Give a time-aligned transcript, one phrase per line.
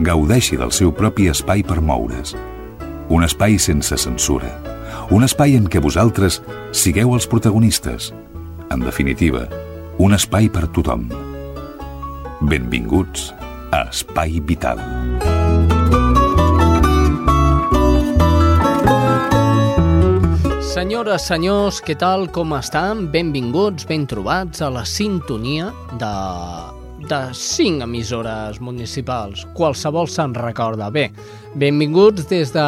[0.00, 2.34] gaudeixi del seu propi espai per moure's.
[3.08, 4.50] Un espai sense censura.
[5.10, 6.40] Un espai en què vosaltres
[6.74, 8.12] sigueu els protagonistes.
[8.74, 9.46] En definitiva,
[10.02, 11.06] un espai per tothom.
[12.42, 13.30] Benvinguts
[13.72, 14.82] a Espai Vital.
[20.76, 23.06] Senyores, senyors, què tal, com estan?
[23.08, 26.12] Benvinguts, ben trobats a la sintonia de,
[27.04, 29.44] de cinc emissores municipals.
[29.56, 30.88] Qualsevol se'n recorda.
[30.90, 31.10] Bé,
[31.54, 32.66] benvinguts des de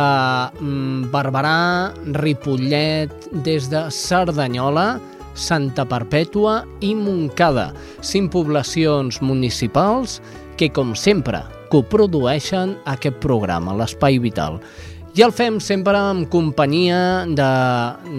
[0.61, 3.13] mm, Barberà, Ripollet,
[3.45, 4.99] des de Cerdanyola,
[5.39, 7.71] Santa Perpètua i Montcada.
[8.03, 10.19] Cinc poblacions municipals
[10.59, 14.59] que, com sempre, coprodueixen aquest programa, l'Espai Vital.
[15.17, 17.49] I el fem sempre en companyia de,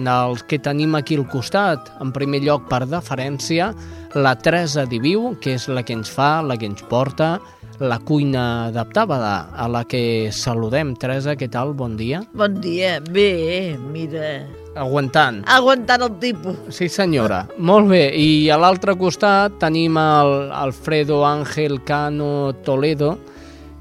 [0.04, 1.88] dels que tenim aquí al costat.
[2.02, 3.70] En primer lloc, per deferència,
[4.18, 7.38] la Teresa Diviu, que és la que ens fa, la que ens porta,
[7.80, 10.92] la cuina adaptada, a la que saludem.
[11.00, 11.72] Teresa, què tal?
[11.78, 12.20] Bon dia.
[12.34, 12.98] Bon dia.
[13.00, 14.40] Bé, mira...
[14.78, 15.40] Aguantant.
[15.50, 16.58] Aguantant el tipus.
[16.70, 17.40] Sí, senyora.
[17.58, 18.04] Molt bé.
[18.14, 23.16] I a l'altre costat tenim el Alfredo Ángel Cano Toledo,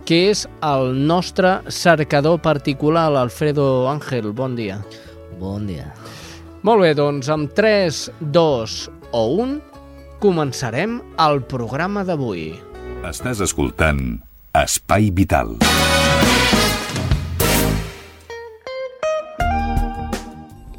[0.09, 4.31] que és el nostre cercador particular, l'Alfredo Ángel.
[4.33, 4.79] Bon dia.
[5.37, 5.91] Bon dia.
[6.65, 7.99] Molt bé, doncs amb 3,
[8.33, 8.77] 2
[9.13, 9.53] o 1
[10.17, 12.55] començarem el programa d'avui.
[13.05, 14.01] Estàs escoltant
[14.57, 15.59] Espai Vital.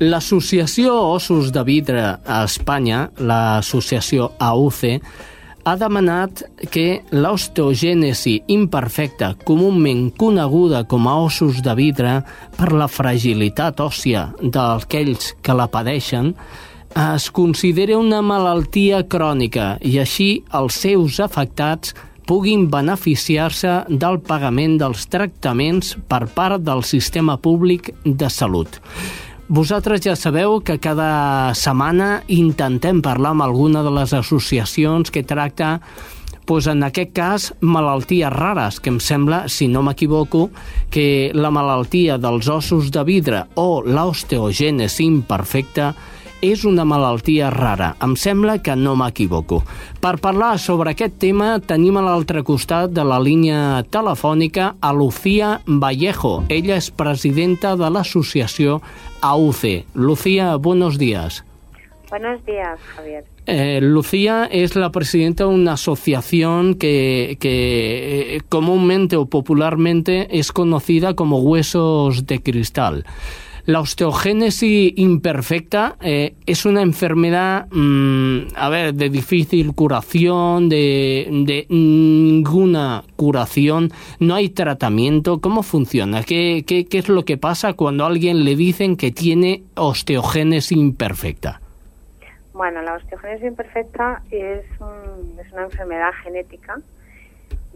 [0.02, 4.96] L'Associació Ossos de Vidre a Espanya, l'associació AUCE,
[5.70, 6.42] ha demanat
[6.72, 12.16] que l'osteogènesi imperfecta, comúment coneguda com a ossos de vidre
[12.56, 16.34] per la fragilitat òssia d'aquells que la padeixen,
[17.14, 21.94] es considera una malaltia crònica i així els seus afectats
[22.26, 28.82] puguin beneficiar-se del pagament dels tractaments per part del sistema públic de salut.
[29.50, 35.80] Vosaltres ja sabeu que cada setmana intentem parlar amb alguna de les associacions que tracta
[36.46, 40.48] doncs en aquest cas, malalties rares, que em sembla, si no m'equivoco,
[40.90, 45.92] que la malaltia dels ossos de vidre o l'osteogènesi imperfecta
[46.42, 47.94] és una malaltia rara.
[48.02, 49.62] Em sembla que no m'equivoco.
[50.00, 55.60] Per parlar sobre aquest tema tenim a l'altre costat de la línia telefònica a Lucía
[55.66, 56.40] Vallejo.
[56.48, 58.80] Ella és presidenta de l'associació
[59.20, 59.84] AUCE.
[59.94, 61.44] Lucía, buenos días.
[62.10, 63.24] Buenos días, Javier.
[63.46, 70.52] Eh, Lucía es la presidenta de una asociación que, que eh, comúnmente o popularmente es
[70.52, 73.04] conocida como Huesos de Cristal.
[73.70, 83.04] La osteogénesis imperfecta eh, es una enfermedad, mmm, a ver, de difícil curación, de, ninguna
[83.14, 85.40] curación, no hay tratamiento.
[85.40, 86.24] ¿Cómo funciona?
[86.24, 91.60] ¿Qué, es lo que pasa cuando a alguien le dicen que tiene osteogénesis imperfecta?
[92.52, 96.80] Bueno, la osteogénesis imperfecta es, un, es una enfermedad genética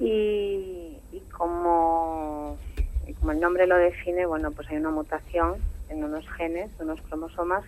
[0.01, 2.59] y, y como,
[3.07, 5.55] y como el nombre lo define, bueno, pues hay una mutación
[5.89, 7.65] en unos genes, unos cromosomas,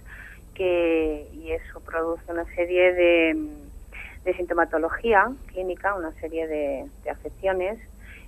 [0.54, 3.36] que y eso produce una serie de,
[4.24, 7.78] de sintomatología clínica, una serie de, de afecciones,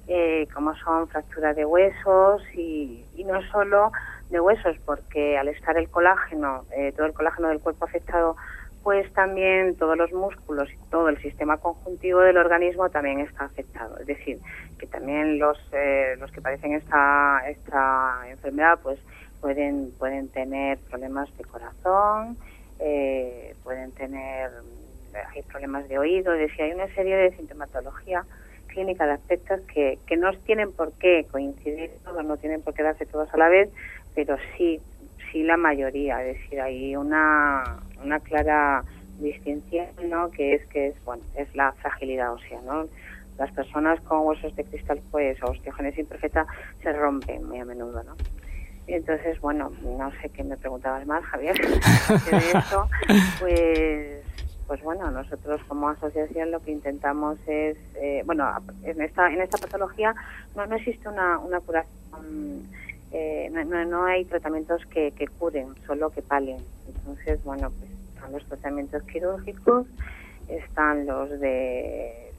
[0.06, 3.92] eh, como son fracturas de huesos y, y, no solo
[4.30, 8.36] de huesos, porque al estar el colágeno, eh, todo el colágeno del cuerpo afectado,
[8.82, 13.98] pues también todos los músculos y todo el sistema conjuntivo del organismo también está afectado.
[13.98, 14.38] Es decir,
[14.78, 18.98] que también los, eh, los que padecen esta, esta enfermedad, pues
[19.40, 22.36] pueden, pueden tener problemas de corazón,
[22.78, 24.50] eh, pueden tener
[25.34, 28.24] hay problemas de oído, es decir, hay una serie de sintomatología
[28.68, 32.82] clínica de aspectos que, que no tienen por qué coincidir todos, no tienen por qué
[32.82, 33.70] darse todos a la vez,
[34.14, 34.80] pero sí,
[35.30, 38.84] sí la mayoría, es decir, hay una, una clara
[39.18, 40.30] distinción, ¿no?
[40.30, 42.86] que es que es bueno, es la fragilidad ósea, ¿no?
[43.36, 46.46] Las personas con huesos de cristal pues o osteogénesis imperfecta
[46.82, 48.16] se rompen muy a menudo, ¿no?
[48.94, 51.54] Entonces, bueno, no sé qué me preguntabas más, Javier.
[52.24, 52.54] de
[53.38, 54.24] pues,
[54.66, 58.50] pues bueno, nosotros como asociación lo que intentamos es, eh, bueno,
[58.82, 60.14] en esta en esta patología
[60.54, 62.68] no, no existe una, una curación
[63.10, 66.62] eh, no, no, no hay tratamientos que, que curen, solo que palen.
[66.86, 69.86] Entonces, bueno, pues están los tratamientos quirúrgicos,
[70.46, 72.34] están los de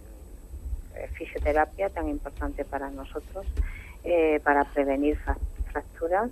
[1.13, 3.47] fisioterapia, tan importante para nosotros,
[4.03, 5.37] eh, para prevenir fra-
[5.71, 6.29] fracturas.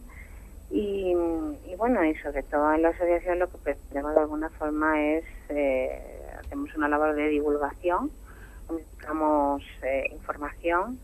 [0.69, 1.13] Y,
[1.65, 5.23] y bueno, y sobre todo en la asociación lo que pretendemos de alguna forma es,
[5.49, 6.01] eh,
[6.39, 8.11] hacemos una labor de divulgación,
[9.01, 10.99] damos eh, información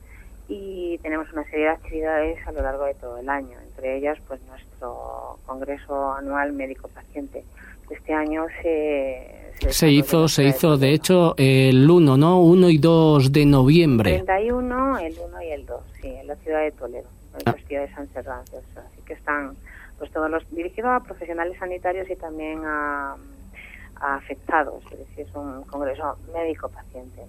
[0.50, 4.18] y tenemos una serie de actividades a lo largo de todo el año, entre ellas
[4.28, 7.44] pues nuestro congreso anual médico-paciente.
[7.90, 9.44] Este año se...
[9.70, 12.42] Se hizo, se hizo, de hecho, el 1, ¿no?
[12.42, 14.24] 1 y 2 de noviembre.
[14.24, 17.08] 31, el 1 y el 2, sí, en la ciudad de Toledo.
[17.46, 18.64] La ciudad de San Cervantes.
[18.78, 19.58] Así que están
[19.98, 23.16] pues todos los dirigidos a profesionales sanitarios y también a,
[24.02, 27.22] a afectados, es decir, es un congreso médico-paciente.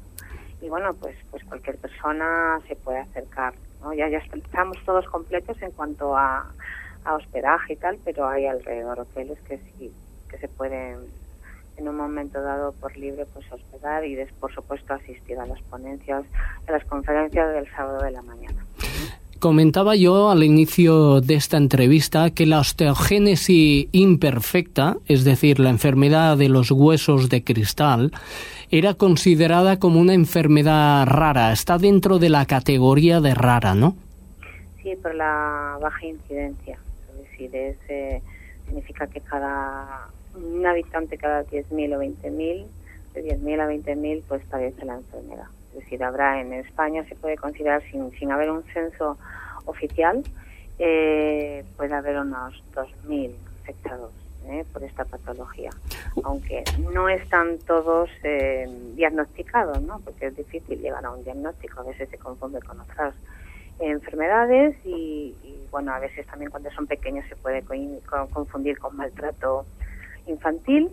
[0.60, 3.54] Y bueno, pues pues cualquier persona se puede acercar.
[3.82, 3.92] ¿no?
[3.92, 6.46] Ya, ya est- estamos todos completos en cuanto a,
[7.04, 9.94] a hospedaje y tal, pero hay alrededor hoteles que sí
[10.28, 11.10] que se pueden
[11.76, 15.60] en un momento dado por libre pues hospedar y des- por supuesto asistir a las
[15.62, 16.24] ponencias,
[16.66, 18.64] a las conferencias del sábado de la mañana.
[19.44, 26.38] Comentaba yo al inicio de esta entrevista que la osteogénesis imperfecta, es decir, la enfermedad
[26.38, 28.10] de los huesos de cristal,
[28.70, 31.52] era considerada como una enfermedad rara.
[31.52, 33.96] Está dentro de la categoría de rara, ¿no?
[34.82, 36.78] Sí, por la baja incidencia,
[37.10, 38.22] es decir, es, eh,
[38.64, 42.64] significa que cada un habitante cada 10.000 o 20.000,
[43.12, 45.48] de 10.000 a 20.000, pues padece la enfermedad.
[45.74, 49.18] Es decir, habrá en España, se puede considerar, sin, sin haber un censo
[49.66, 50.22] oficial,
[50.78, 53.32] eh, puede haber unos 2.000
[53.62, 54.10] afectados
[54.46, 55.70] eh, por esta patología.
[56.22, 56.62] Aunque
[56.92, 59.98] no están todos eh, diagnosticados, ¿no?
[60.00, 63.14] porque es difícil llegar a un diagnóstico, a veces se confunde con otras
[63.80, 67.74] enfermedades y, y, bueno, a veces también cuando son pequeños se puede co-
[68.08, 69.64] co- confundir con maltrato
[70.26, 70.90] infantil.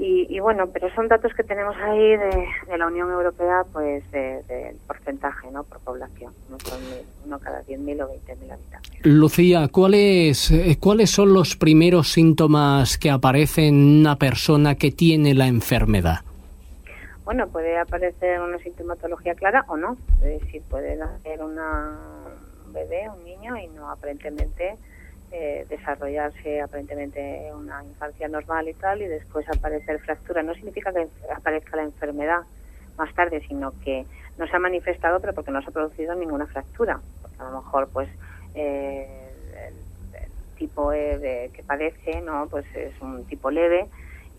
[0.00, 4.08] Y, y bueno, pero son datos que tenemos ahí de, de la Unión Europea, pues
[4.12, 5.64] de- del porcentaje, ¿no?
[5.64, 6.78] Por población, no son
[7.26, 8.92] uno cada 10.000 o 20.000 habitantes.
[9.04, 15.34] Lucía, ¿cuáles, eh, ¿cuáles son los primeros síntomas que aparecen en una persona que tiene
[15.34, 16.20] la enfermedad?
[17.24, 19.96] Bueno, puede aparecer una sintomatología clara o no.
[20.22, 21.98] Es decir, puede nacer una,
[22.66, 24.76] un bebé, un niño, y no aparentemente
[25.30, 30.42] eh, desarrollarse aparentemente una infancia normal y tal, y después aparecer fractura.
[30.42, 32.40] No significa que aparezca la enfermedad
[32.96, 36.46] más tarde, sino que no se ha manifestado, pero porque no se ha producido ninguna
[36.46, 37.00] fractura.
[37.22, 38.08] Porque a lo mejor, pues,
[38.54, 39.32] eh,
[39.68, 39.74] el,
[40.56, 42.48] tipo de- que padece, ¿no?
[42.50, 43.88] Pues es un tipo leve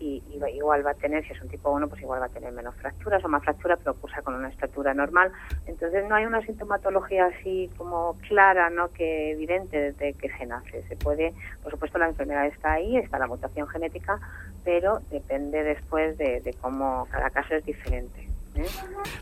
[0.00, 2.30] y, y igual va a tener, si es un tipo 1, pues igual va a
[2.30, 5.30] tener menos fracturas o más fracturas, pero cursa con una estatura normal.
[5.66, 8.88] Entonces no hay una sintomatología así como clara, ¿no?
[8.88, 10.82] Que evidente desde que se nace.
[10.88, 14.18] Se puede, por supuesto la enfermedad está ahí, está la mutación genética,
[14.64, 18.28] pero depende después de, de cómo cada caso es diferente.
[18.54, 18.64] ¿eh?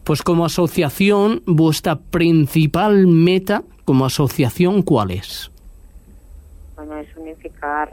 [0.05, 5.51] Pues como asociación, vuestra principal meta como asociación, ¿cuál es?
[6.77, 7.91] Bueno, es unificar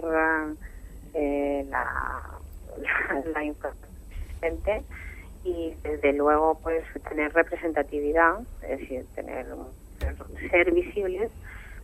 [1.16, 2.35] eh, la,
[2.78, 3.86] la, la información
[5.44, 9.46] y desde luego pues tener representatividad, es decir, tener
[10.50, 11.32] ser visibles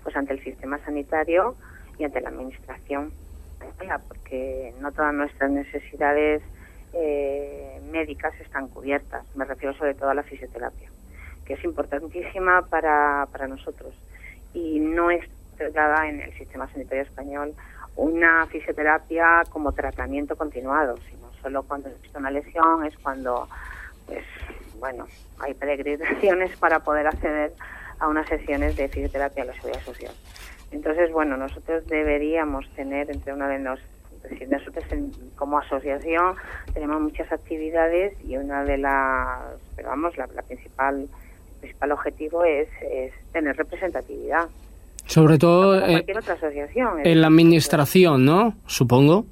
[0.04, 1.56] pues ante el sistema sanitario
[1.98, 3.12] y ante la administración,
[4.08, 6.42] porque no todas nuestras necesidades
[6.94, 9.24] eh, médicas están cubiertas.
[9.36, 10.90] Me refiero sobre todo a la fisioterapia,
[11.46, 13.94] que es importantísima para, para nosotros
[14.54, 15.24] y no es
[15.74, 17.54] dada en el sistema sanitario español
[17.96, 23.48] una fisioterapia como tratamiento continuado, sino solo cuando existe una lesión es cuando,
[24.06, 24.24] pues,
[24.80, 25.08] bueno,
[25.40, 27.54] hay peregrinaciones para poder acceder
[28.00, 30.14] a unas sesiones de fisioterapia a la seguridad social.
[30.72, 33.80] Entonces, bueno, nosotros deberíamos tener entre una de los,
[34.50, 34.86] nosotros
[35.36, 36.36] como asociación
[36.74, 42.46] tenemos muchas actividades y una de las, pero vamos, la, la principal, el principal objetivo
[42.46, 44.48] es, es tener representatividad.
[45.12, 47.00] Sobre todo Como eh, otra asociación.
[47.00, 48.56] en la decir, administración, ¿no?
[48.66, 49.26] Supongo.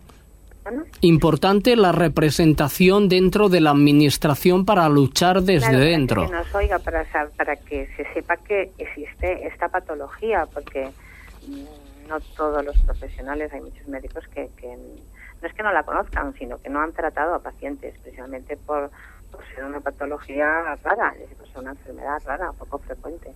[1.01, 6.25] Importante la representación dentro de la administración para luchar desde Claro, dentro.
[6.25, 7.05] Que nos oiga, para,
[7.55, 10.89] que se sepa que existe esta patología, porque
[11.47, 14.67] mm, no todos los profesionales, hay muchos médicos que, que
[15.41, 18.91] no es que no la conozcan, sino que no han tratado a pacientes, precisamente por,
[19.31, 23.31] por ser una patología rara, por ser una enfermedad rara, poco frecuente.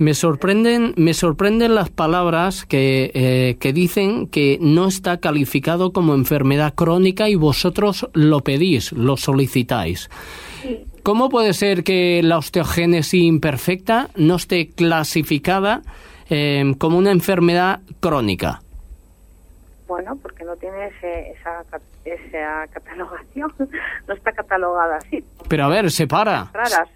[0.00, 6.14] Me sorprenden, me sorprenden las palabras que, eh, que dicen que no está calificado como
[6.14, 10.10] enfermedad crónica y vosotros lo pedís, lo solicitáis.
[11.04, 15.82] ¿Cómo puede ser que la osteogénesis imperfecta no esté clasificada
[16.30, 18.62] eh, como una enfermedad crónica.
[19.88, 21.64] Bueno, porque no tiene ese, esa,
[22.04, 23.52] esa catalogación,
[24.06, 25.24] no está catalogada así.
[25.48, 26.52] Pero a ver, separa,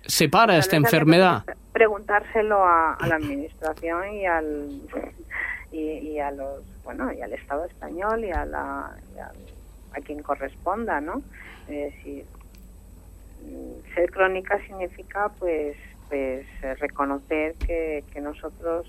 [0.06, 1.42] separa esta enfermedad.
[1.74, 4.80] Preguntárselo a, la administración y al
[5.72, 11.00] y, a los bueno y al Estado español y a la y a, quien corresponda,
[11.00, 11.20] ¿no?
[11.68, 15.76] Es mm, ser crónica significa pues
[16.08, 18.86] pues eh, reconocer que, que nosotros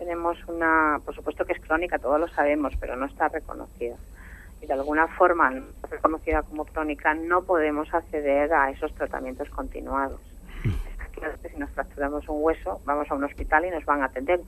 [0.00, 3.96] tenemos una, por supuesto que es crónica, todos lo sabemos, pero no está reconocida.
[4.62, 5.52] Y de alguna forma,
[5.90, 10.20] reconocida como crónica, no podemos acceder a esos tratamientos continuados.
[11.50, 14.40] Si nos fracturamos un hueso, vamos a un hospital y nos van a atender.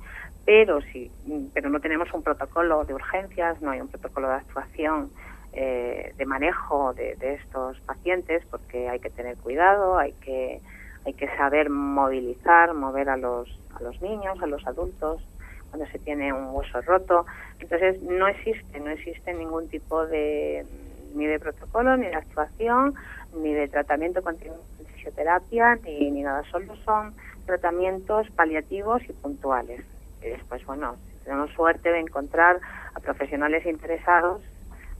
[0.45, 1.11] Pero si,
[1.55, 5.11] pero no tenemos un protocolo de urgencias, no hay un protocolo de actuación
[5.53, 10.61] eh, de manejo de, de estos pacientes, porque hay que tener cuidado, hay que
[11.05, 15.23] hay que saber movilizar, mover a los a los niños, a los adultos
[15.71, 17.27] cuando se tiene un hueso roto.
[17.59, 20.67] Entonces no existe, no existe ningún tipo de
[21.15, 22.95] ni de protocolo, ni de actuación,
[23.35, 26.43] ni de tratamiento continuo de fisioterapia, ni, ni nada.
[26.51, 27.15] Solo son
[27.47, 29.83] tratamientos paliativos y puntuales.
[30.23, 32.61] Y después, bueno, tenemos suerte de encontrar
[32.95, 34.43] a profesionales interesados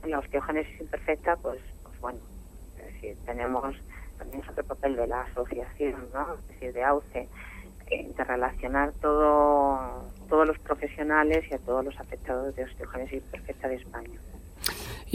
[0.03, 2.19] en la osteogénesis imperfecta, pues, pues bueno,
[2.77, 3.75] es decir, tenemos
[4.17, 6.33] también es otro papel de la asociación, ¿no?
[6.33, 7.27] Es decir, de AUCE,
[7.91, 14.19] interrelacionar todo, todos los profesionales y a todos los afectados de osteogénesis imperfecta de España.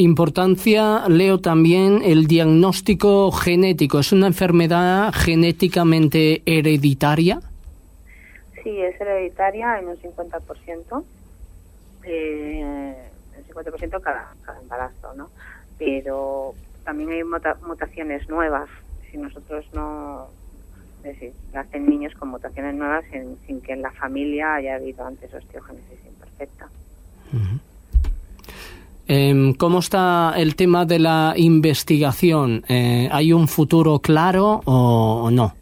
[0.00, 3.98] Importancia, leo también, el diagnóstico genético.
[3.98, 7.40] ¿Es una enfermedad genéticamente hereditaria?
[8.62, 11.02] Sí, es hereditaria en un 50%,
[12.04, 12.94] eh,
[13.36, 15.30] el 50% cada, cada embarazo, ¿no?
[15.80, 18.68] Pero también hay muta- mutaciones nuevas.
[19.10, 20.28] Si nosotros no,
[20.98, 25.04] es decir, nacen niños con mutaciones nuevas sin, sin que en la familia haya habido
[25.04, 26.68] antes osteogénesis imperfecta.
[29.10, 32.62] Em, ¿Cómo está el tema de la investigación?
[32.68, 35.54] Eh, ¿Hay un futuro claro o, no?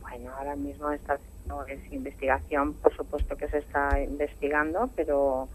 [0.00, 1.18] Bueno, ahora mismo está
[1.48, 5.48] no es investigación, por supuesto que se está investigando, pero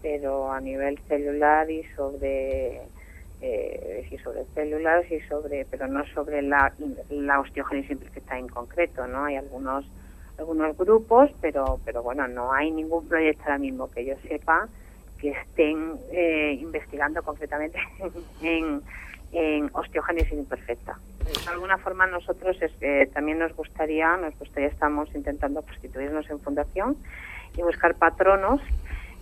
[0.00, 2.82] pero a nivel celular y sobre
[3.40, 6.72] eh, y sobre células y sobre pero no sobre la,
[7.10, 9.24] la osteogénesis imperfecta en concreto, ¿no?
[9.24, 9.84] Hay algunos
[10.38, 14.68] algunos grupos, pero pero bueno, no hay ningún proyecto ahora mismo que yo sepa
[15.22, 17.78] que estén eh, investigando concretamente
[18.42, 18.82] en,
[19.30, 19.68] en
[20.32, 20.98] imperfecta.
[21.44, 26.96] De alguna forma nosotros eh, también nos gustaría, nos gustaría, estamos intentando constituirnos en fundación
[27.56, 28.60] y buscar patronos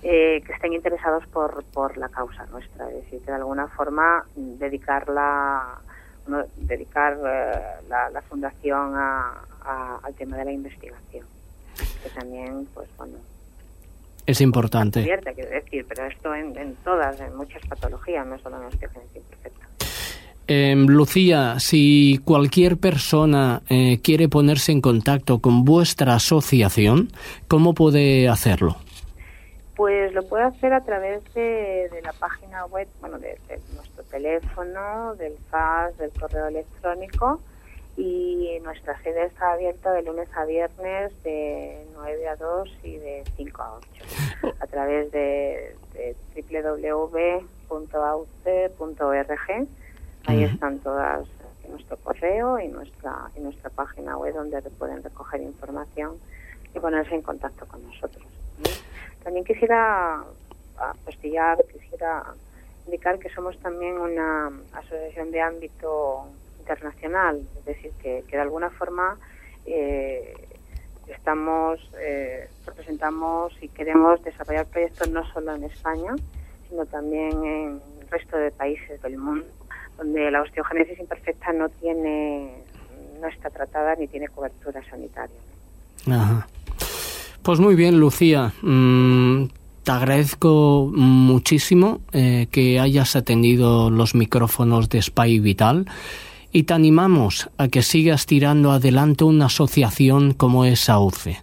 [0.03, 4.25] eh, que estén interesados por, por la causa nuestra, es decir, que de alguna forma
[4.35, 5.79] dedicar la,
[6.57, 11.27] dedicar eh, la, la fundación a, a- al tema de la investigación,
[12.03, 13.19] que también, pues bueno,
[14.27, 15.01] Es importante.
[15.01, 19.17] abierta, quiero decir, pero esto en, en todas, en muchas patologías, no solo en osteogénesis
[19.17, 19.67] imperfecta.
[20.47, 27.09] Em, Lucía, si cualquier persona eh, quiere ponerse en contacto con vuestra asociación,
[27.47, 28.77] ¿cómo puede hacerlo?
[29.77, 34.03] Pues lo puede hacer a través de, de la página web, bueno, de, de nuestro
[34.11, 37.41] teléfono, del fax, del correo electrónico
[37.97, 43.25] y nuestra sede está abierta de lunes a viernes de 9 a 2 y de
[43.37, 47.49] 5 a 8 a través de, de www.auce.org.
[50.27, 51.27] Ahí están todas
[51.71, 56.19] nuestro correo y nuestra y nuestra página web donde pueden recoger información
[56.75, 58.25] y ponerse en contacto con nosotros.
[59.23, 60.23] También quisiera
[60.77, 62.25] apostillar, quisiera
[62.87, 66.27] indicar que somos también una asociación de ámbito
[66.71, 69.17] internacional, es decir, que, que de alguna forma
[69.67, 70.35] eh,
[71.09, 76.15] estamos eh, representamos y queremos desarrollar proyectos no solo en España,
[76.69, 79.47] sino también en el resto de países del mundo,
[79.99, 82.63] donde la osteogénesis imperfecta no tiene
[83.21, 85.37] no está tratada ni tiene cobertura sanitaria.
[86.07, 86.47] Ajá.
[87.43, 88.53] Pues muy bien, Lucía.
[88.63, 89.47] Mm,
[89.83, 95.87] te agradezco muchísimo eh, que hayas atendido los micrófonos de Spy Vital
[96.53, 101.43] y te animamos a que sigas tirando adelante una asociación como es AUCE.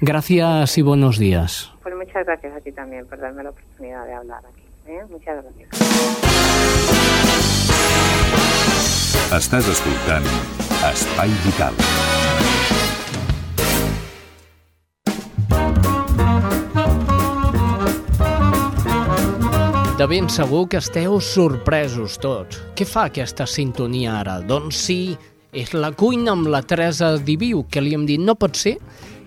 [0.00, 1.72] Gracias y buenos días.
[1.82, 4.62] Pues muchas gracias a ti también por darme la oportunidad de hablar aquí.
[4.86, 5.02] ¿eh?
[5.10, 5.68] Muchas gracias.
[9.30, 10.26] Estàs escoltant
[10.90, 11.74] Espai Vital.
[20.00, 22.56] De ben segur que esteu sorpresos tots.
[22.72, 24.38] Què fa aquesta sintonia ara?
[24.40, 25.12] Doncs sí,
[25.52, 28.78] és la cuina amb la Teresa Diviu, que li hem dit no pot ser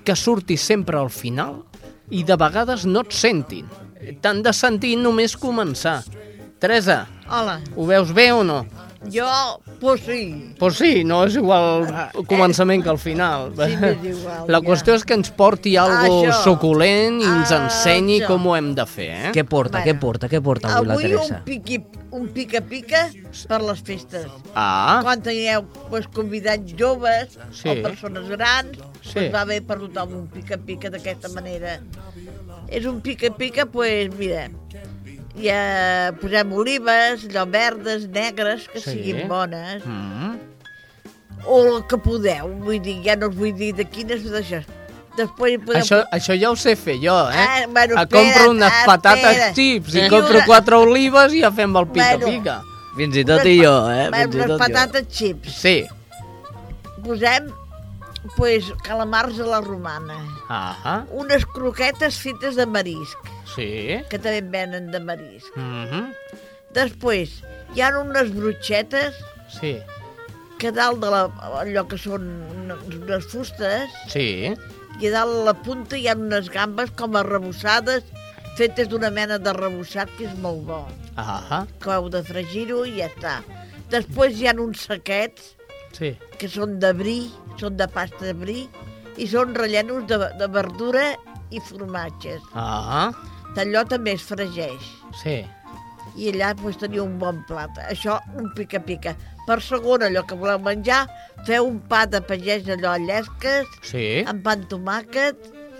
[0.01, 1.59] que surti sempre al final
[2.09, 3.69] i de vegades no et sentin.
[4.23, 5.99] T'han de sentir només començar.
[6.57, 7.59] Teresa, Hola.
[7.77, 8.63] ho veus bé o no?
[9.11, 10.53] Jo, pues sí.
[10.59, 13.49] Pues sí, no és igual el començament que el final.
[13.57, 14.65] Sí, m'és igual, La ja.
[14.67, 16.37] qüestió és que ens porti algo Això.
[16.43, 18.27] suculent i ens ensenyi això.
[18.27, 19.31] com ho hem de fer, eh?
[19.35, 19.85] Què porta, Bueno.
[19.91, 21.37] què porta, què porta avui, la Avui Teresa?
[21.37, 23.09] un piqui, un pica-pica
[23.47, 24.27] per les festes.
[24.55, 27.69] Ah, Quan tingueu pues, convidats joves Sí.
[27.69, 29.13] o persones grans, Sí.
[29.13, 31.81] pues, va bé per tothom un pica-pica d'aquesta manera.
[32.69, 34.49] És un pica-pica, pues, mira,
[35.41, 38.91] ja posem olives, allò verdes, negres, que Sí.
[38.91, 40.35] siguin bones, mm,
[41.45, 44.63] o el que podeu, vull dir, ja no us vull dir de quines, d'això.
[45.17, 45.81] Després hi podeu...
[45.81, 47.37] això, això ja ho sé fer jo, eh?
[47.37, 49.53] Ah, bueno, Ah, compro espera't, unes ah, patates espera.
[49.53, 52.61] xips i I compro una- quatre olives i ja fem el pica-pica.
[52.97, 54.09] Fins i tot i jo, eh?
[54.09, 54.57] Bueno, Fins i unes tot jo.
[54.63, 55.53] patates xips.
[55.53, 55.75] Sí.
[57.03, 57.51] Posem,
[58.37, 60.17] pues, calamars a la romana.
[60.49, 63.17] Ah, Unes croquetes fetes de marisc,
[63.55, 63.99] sí.
[64.09, 65.55] que també en venen de marisc.
[65.55, 66.07] Mm -hmm.
[66.73, 67.41] Després,
[67.75, 69.13] hi ha unes brutxetes
[69.53, 69.77] Sí,
[70.57, 71.25] que dalt de la,
[71.61, 74.53] allò que són unes- unes fustes, sí.
[74.99, 78.03] i a dalt a la punta hi ha unes gambes com arrebossades,
[78.57, 80.87] fetes d'una mena de rebossat que és molt bo.
[81.17, 83.43] Ah, Que heu de fregir-ho i ja està.
[83.89, 85.55] Després hi ha uns saquets
[85.91, 86.17] sí.
[86.39, 88.67] que són de bri, són de pasta de bri,
[89.17, 91.15] i són rellenos de, de verdura
[91.51, 92.41] i formatges.
[92.55, 93.11] Ah,
[93.55, 94.81] Allò també es fregeix.
[95.23, 95.43] sí.
[96.15, 97.71] I allà pues, teniu un bon plat.
[97.89, 99.15] Això, un pica-pica.
[99.47, 101.07] Per segon, allò que voleu menjar,
[101.47, 104.23] feu un pa de pagès allò a llesques, Sí.
[104.27, 105.35] amb pa amb tomàquet,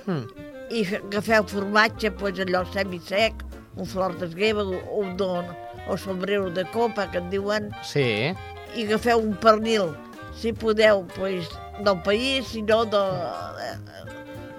[0.08, 0.26] Mm.
[0.72, 3.34] i fe- agafeu formatge, pues, allò semisec,
[3.76, 5.46] un flor d'esgueva, o, un don,
[5.88, 8.34] o sombrero de copa, que en diuen, Sí.
[8.76, 9.96] i agafeu un pernil,
[10.36, 11.46] si podeu, pues,
[11.84, 13.78] del país, si no de-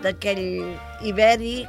[0.03, 1.69] d'aquell ibèric,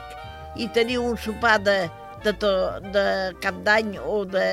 [0.57, 1.77] i teniu un sopar de,
[2.23, 2.51] de, to,
[2.93, 3.05] de
[3.43, 4.47] cap d'any o de,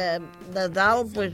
[0.54, 1.32] de dalt, pues,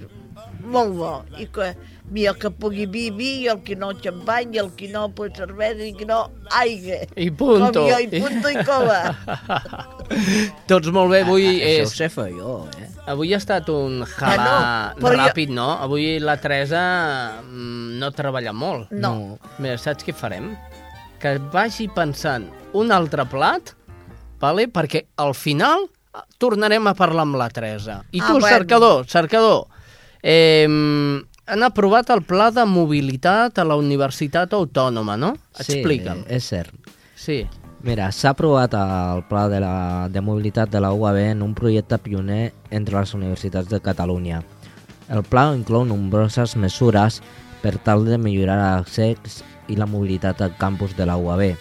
[0.68, 1.12] molt bo.
[1.38, 1.72] I que,
[2.10, 5.06] mira, el que pugui vi, vi, i el que no xampany, i el que no,
[5.14, 6.20] pues, cervesa, i el que no,
[6.60, 7.00] aigua.
[7.16, 7.72] I punto.
[7.82, 9.00] Com jo, i punto i cova.
[10.70, 11.88] Tots molt bé, avui Això és...
[11.88, 12.88] ho sé fer jo, eh?
[13.08, 15.68] Avui ha estat un jalà Bueno, però jo- ràpid, no?
[15.80, 16.82] Avui la Teresa
[17.40, 18.92] mm, no treballa molt.
[18.92, 19.38] No.
[19.58, 20.50] Mira, saps què farem?
[21.22, 22.46] Que vagi pensant
[22.78, 23.72] un altre plat,
[24.40, 24.68] vale?
[24.68, 28.02] perquè al final eh, tornarem a parlar amb la Teresa.
[28.12, 28.46] I Ah, tu, bueno.
[28.48, 29.66] cercador, cercador,
[30.22, 30.66] eh,
[31.46, 35.34] han aprovat el pla de mobilitat a la Universitat Autònoma, no?
[35.58, 36.24] Explica'm.
[36.26, 36.74] Sí, és cert.
[37.16, 37.46] Sí.
[37.82, 41.96] Mira, s'ha aprovat el pla de, la, de mobilitat de la UAB en un projecte
[41.98, 44.42] pioner entre les universitats de Catalunya.
[45.08, 47.22] El pla inclou nombroses mesures
[47.62, 51.54] per tal de millorar l'accés i la mobilitat al campus de la UAB.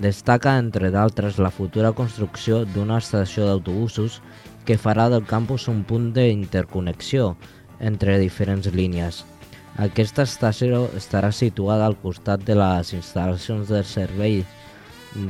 [0.00, 4.20] Destaca, entre d'altres, la futura construcció d'una estació d'autobusos
[4.64, 7.34] que farà del campus un punt d'interconnexió
[7.80, 9.24] entre diferents línies.
[9.76, 14.42] Aquesta estació estarà situada al costat de les instal·lacions del servei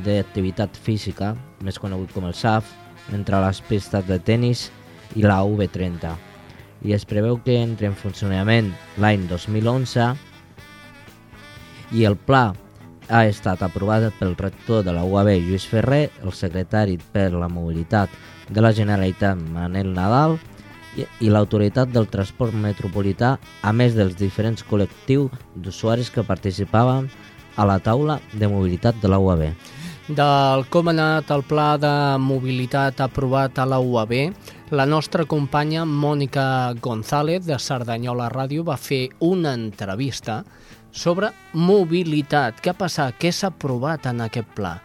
[0.05, 2.67] d'activitat física, més conegut com el SAF,
[3.11, 4.69] entre les pistes de tennis
[5.15, 6.15] i la V30.
[6.83, 10.13] I es preveu que entre en funcionament l'any 2011
[11.93, 12.51] i el pla
[13.13, 18.09] ha estat aprovat pel rector de la UAB Lluís Ferrer, el secretari per la mobilitat
[18.49, 20.39] de la Generalitat Manel Nadal
[20.97, 27.11] i, i l'autoritat del transport metropolità, a més dels diferents col·lectius d'usuaris que participaven
[27.55, 29.45] a la taula de mobilitat de la UAB.
[30.03, 34.33] del com ha anat el pla de mobilitat aprovat a la UAB,
[34.71, 40.43] la nostra companya Mònica González de Cerdanyola Ràdio va fer una entrevista
[40.93, 42.61] sobre mobilitat.
[42.61, 43.17] Què ha passat?
[43.19, 44.77] Què s'ha aprovat en aquest pla?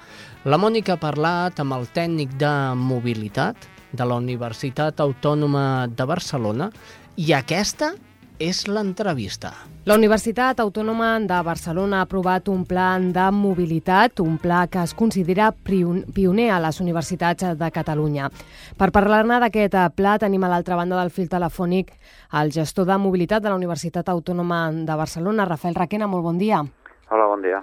[0.48, 6.70] La Mònica ha parlat amb el tècnic de mobilitat de la Universitat Autònoma de Barcelona
[7.16, 7.92] i aquesta
[8.38, 9.50] és l'entrevista.
[9.84, 14.94] La Universitat Autònoma de Barcelona ha aprovat un pla de mobilitat, un pla que es
[14.94, 18.30] considera pioner a les universitats de Catalunya.
[18.78, 21.92] Per parlar-ne d'aquest pla tenim a l'altra banda del fil telefònic
[22.38, 26.62] el gestor de mobilitat de la Universitat Autònoma de Barcelona, Rafael Raquena, molt bon dia.
[27.10, 27.62] Hola, bon dia.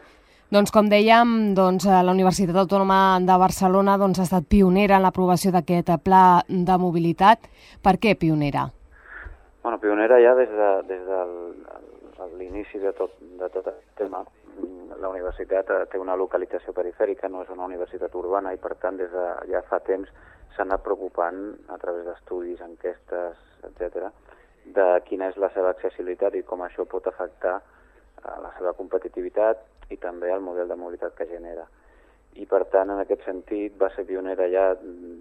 [0.52, 5.52] Doncs com dèiem, doncs, la Universitat Autònoma de Barcelona doncs, ha estat pionera en l'aprovació
[5.56, 7.48] d'aquest pla de mobilitat.
[7.82, 8.70] Per què pionera?
[9.66, 14.20] Bueno, pionera ja des de, des el- l'inici de tot, de tot aquest tema.
[15.02, 19.00] La universitat eh, té una localització perifèrica, no és una universitat urbana i per tant
[19.00, 20.12] des de ja fa temps
[20.54, 21.40] s'ha anat preocupant
[21.74, 24.12] a través d'estudis, enquestes, etc
[24.78, 27.56] de quina és la seva accessibilitat i com això pot afectar
[28.22, 31.66] a la seva competitivitat i també al model de mobilitat que genera.
[32.36, 34.76] i per tant en aquest sentit va ser pionera ja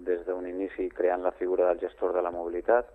[0.05, 2.85] des d'un inici creant la figura del gestor de la mobilitat,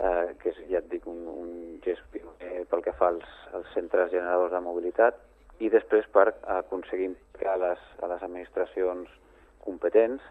[0.00, 3.68] eh, que és, ja et dic, un, un gest pioner pel que fa als, als
[3.76, 5.20] centres generadors de mobilitat,
[5.60, 9.10] i després per aconseguir implicar les, a les administracions
[9.64, 10.22] competents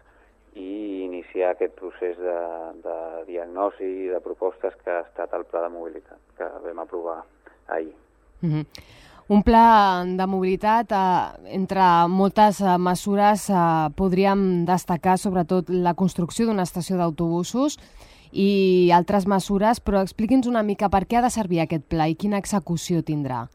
[0.58, 2.38] i iniciar aquest procés de,
[2.82, 2.96] de
[3.28, 7.22] diagnosi i de propostes que ha estat el Pla de Mobilitat, que vam aprovar
[7.68, 7.94] ahir.
[8.42, 8.66] Mm -hmm.
[9.30, 13.54] Un pla de mobilitat, eh, entre moltes eh, mesures eh,
[13.94, 17.78] podríem destacar sobretot la construcció d'una estació d'autobusos
[18.32, 22.18] i altres mesures, però expliqui'ns una mica per què ha de servir aquest pla i
[22.18, 23.46] quina execució tindrà.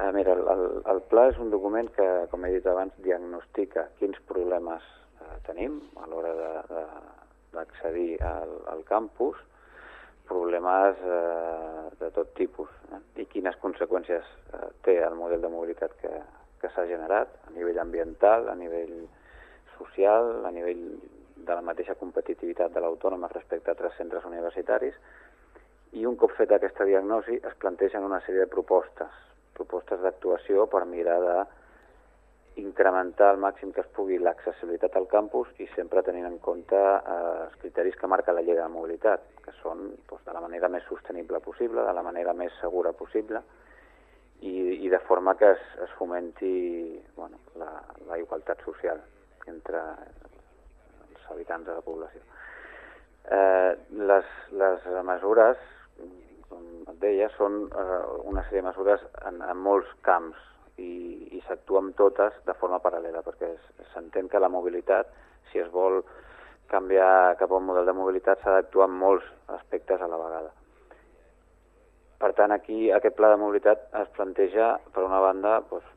[0.00, 4.18] Uh, mira, el, el pla és un document que, com he dit abans, diagnostica quins
[4.28, 4.82] problemes
[5.46, 6.32] tenim a l'hora
[7.52, 9.38] d'accedir al, al campus,
[10.28, 13.00] problemes eh, de tot tipus eh?
[13.20, 16.12] i quines conseqüències eh, té el model de mobilitat que,
[16.62, 18.94] que s'ha generat a nivell ambiental, a nivell
[19.76, 20.84] social, a nivell
[21.46, 24.98] de la mateixa competitivitat de l'autònoma respecte a altres centres universitaris
[25.98, 29.18] i un cop feta aquesta diagnosi es plantegen una sèrie de propostes,
[29.58, 31.36] propostes d'actuació per mirar de
[32.62, 37.18] incrementar al màxim que es pugui l'accessibilitat al campus i sempre tenint en compte eh,
[37.46, 40.68] els criteris que marca la llei de la mobilitat, que són doncs, de la manera
[40.68, 43.40] més sostenible possible, de la manera més segura possible
[44.40, 46.52] i, i de forma que es, es fomenti
[47.16, 47.72] bueno, la,
[48.08, 49.00] la igualtat social
[49.48, 49.80] entre
[51.32, 52.22] habitants de la població.
[53.30, 53.72] Eh,
[54.10, 54.30] les,
[54.62, 55.60] les mesures,
[56.50, 60.38] com et deia, són eh, una sèrie de mesures en, en molts camps
[60.78, 60.92] i,
[61.38, 63.52] i s'actua amb totes de forma paral·lela, perquè
[63.92, 65.12] s'entén que la mobilitat,
[65.50, 66.02] si es vol
[66.72, 70.52] canviar cap a un model de mobilitat, s'ha d'actuar en molts aspectes a la vegada.
[72.22, 75.88] Per tant, aquí aquest pla de mobilitat es planteja, per una banda, doncs,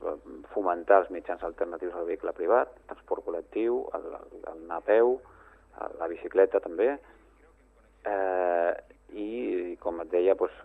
[0.56, 5.20] fomentar els mitjans alternatius al vehicle privat, transport col·lectiu, el, el, anar a peu,
[6.00, 6.96] la bicicleta també,
[8.10, 8.72] eh,
[9.14, 9.28] i,
[9.84, 10.56] com et deia, doncs,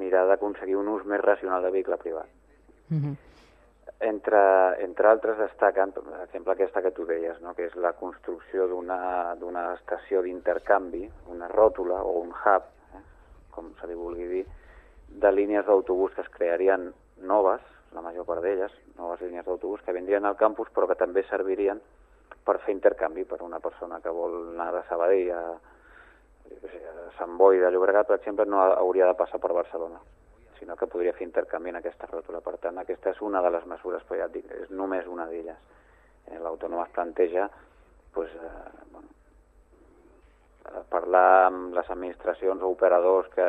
[0.00, 2.30] mirar d'aconseguir un ús més racional de vehicle privat.
[2.88, 3.16] Mm -hmm.
[4.00, 4.42] Entre,
[4.84, 7.52] entre altres destaquen, per exemple, aquesta que tu deies, no?
[7.54, 12.62] que és la construcció d'una estació d'intercanvi, una ròtula o un hub,
[12.94, 13.02] eh?
[13.50, 14.46] com se li vulgui dir,
[15.08, 16.92] de línies d'autobús que es crearien
[17.22, 17.62] noves,
[17.94, 21.80] la major part d'elles, noves línies d'autobús que vindrien al campus però que també servirien
[22.44, 27.58] per fer intercanvi per una persona que vol anar de Sabadell a, a Sant Boi
[27.60, 30.00] de Llobregat, per exemple, no hauria de passar per Barcelona
[30.58, 32.42] sinó que podria fer intercanvi en aquesta ròtula.
[32.44, 35.28] Per tant, aquesta és una de les mesures, però ja et dic, és només una
[35.30, 35.58] d'elles.
[36.26, 37.48] Eh, L'autònoma es planteja
[38.12, 39.08] pues, eh, bueno,
[40.66, 43.48] eh, parlar amb les administracions o operadors que,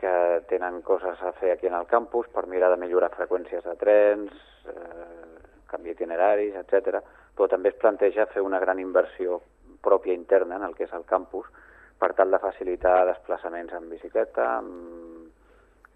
[0.00, 3.74] que tenen coses a fer aquí en el campus per mirar de millorar freqüències de
[3.76, 4.32] trens,
[4.72, 7.02] eh, canviar itineraris, etc.
[7.36, 9.42] Però també es planteja fer una gran inversió
[9.84, 11.52] pròpia interna en el que és el campus
[12.00, 15.28] per tal de facilitar desplaçaments en bicicleta, amb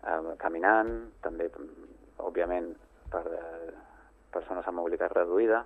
[0.05, 0.93] eh, caminant,
[1.25, 1.49] també,
[2.21, 2.75] òbviament,
[3.09, 3.73] per eh,
[4.37, 5.65] persones amb mobilitat reduïda,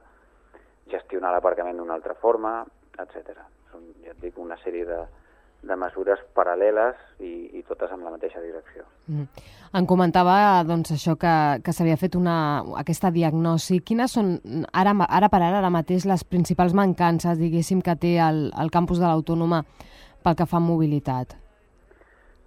[0.92, 2.60] gestionar l'aparcament d'una altra forma,
[3.02, 3.34] etc.
[3.72, 5.02] Són, ja et dic, una sèrie de,
[5.66, 8.84] de mesures paral·leles i, i totes en la mateixa direcció.
[9.10, 9.26] Mm.
[9.78, 11.32] Em comentava doncs, això que,
[11.64, 12.36] que s'havia fet una,
[12.80, 13.80] aquesta diagnosi.
[13.84, 14.36] Quines són
[14.72, 19.02] ara, ara per ara, ara mateix les principals mancances diguéssim que té el, el campus
[19.02, 19.64] de l'Autònoma
[20.24, 21.34] pel que fa a mobilitat?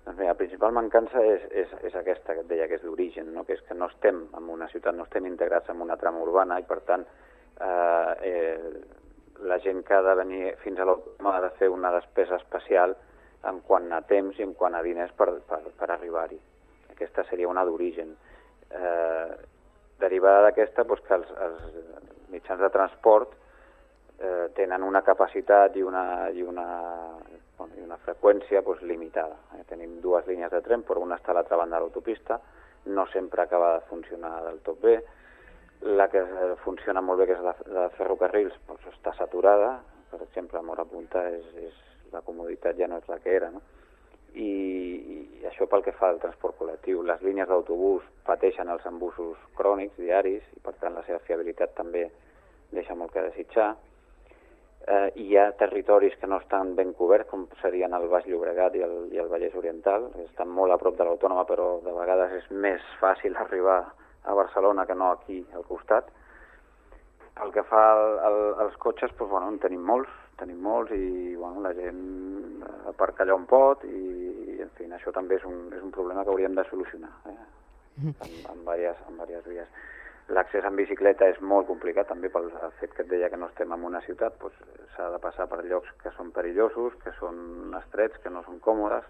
[0.05, 3.29] Doncs bé, la principal mancança és, és, és aquesta que et deia, que és d'origen,
[3.35, 3.43] no?
[3.45, 6.57] que és que no estem en una ciutat, no estem integrats en una trama urbana
[6.59, 7.05] i, per tant,
[7.61, 9.00] eh, eh,
[9.47, 12.95] la gent que ha de venir fins a l'autònoma ha de fer una despesa especial
[13.49, 16.39] en quant a temps i en quant a diners per, per, per arribar-hi.
[16.93, 18.13] Aquesta seria una d'origen.
[18.69, 19.31] Eh,
[20.01, 23.33] derivada d'aquesta, doncs que els, els mitjans de transport
[24.19, 26.67] eh, tenen una capacitat i una, i una
[27.57, 29.37] bueno, i una freqüència doncs, limitada.
[29.57, 29.63] Eh?
[29.69, 32.39] Tenim dues línies de tren, però una està a l'altra banda de l'autopista,
[32.85, 34.97] no sempre acaba de funcionar del tot bé.
[35.81, 36.21] La que
[36.63, 39.79] funciona molt bé, que és la de ferrocarrils, doncs, està saturada.
[40.11, 41.77] Per exemple, a Mora Punta és, és,
[42.11, 43.49] la comoditat ja no és la que era.
[43.53, 43.61] No?
[44.35, 44.49] I,
[45.41, 47.01] I això pel que fa al transport col·lectiu.
[47.07, 52.09] Les línies d'autobús pateixen els embussos crònics, diaris, i per tant la seva fiabilitat també
[52.71, 53.73] deixa molt que desitjar
[54.87, 58.83] eh, hi ha territoris que no estan ben coberts, com serien el Baix Llobregat i
[58.85, 62.49] el, i el Vallès Oriental, estan molt a prop de l'Autònoma, però de vegades és
[62.51, 63.81] més fàcil arribar
[64.23, 66.09] a Barcelona que no aquí al costat.
[67.41, 71.35] El que fa el, el, els cotxes, doncs, bueno, en tenim molts, tenim molts i
[71.35, 72.01] bueno, la gent
[72.91, 76.33] aparca allà on pot i, en fi, això també és un, és un problema que
[76.33, 77.37] hauríem de solucionar eh?
[78.03, 79.79] en, en, diverses, en diverses vies.
[80.31, 83.73] L'accés en bicicleta és molt complicat, també pel fet que et deia que no estem
[83.73, 84.59] en una ciutat, doncs
[84.95, 89.07] s'ha de passar per llocs que són perillosos, que són estrets, que no són còmodes.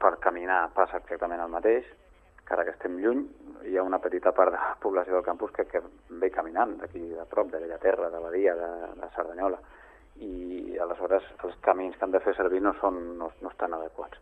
[0.00, 1.86] Per caminar passa exactament el mateix,
[2.44, 3.24] que ara que estem lluny,
[3.70, 5.82] hi ha una petita part de la població del campus que, que
[6.20, 9.60] ve caminant d'aquí de prop, de Bellaterra, de Badia, de, de Cerdanyola,
[10.22, 14.20] i aleshores els camins que han de fer servir no, són, no, no estan adequats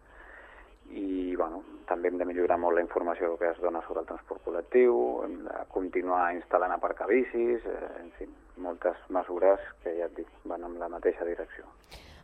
[0.93, 4.43] i bueno, també hem de millorar molt la informació que es dona sobre el transport
[4.45, 8.29] col·lectiu, hem de continuar instal·lant aparcabicis, eh, en fi,
[8.63, 11.65] moltes mesures que ja et dic, van en la mateixa direcció.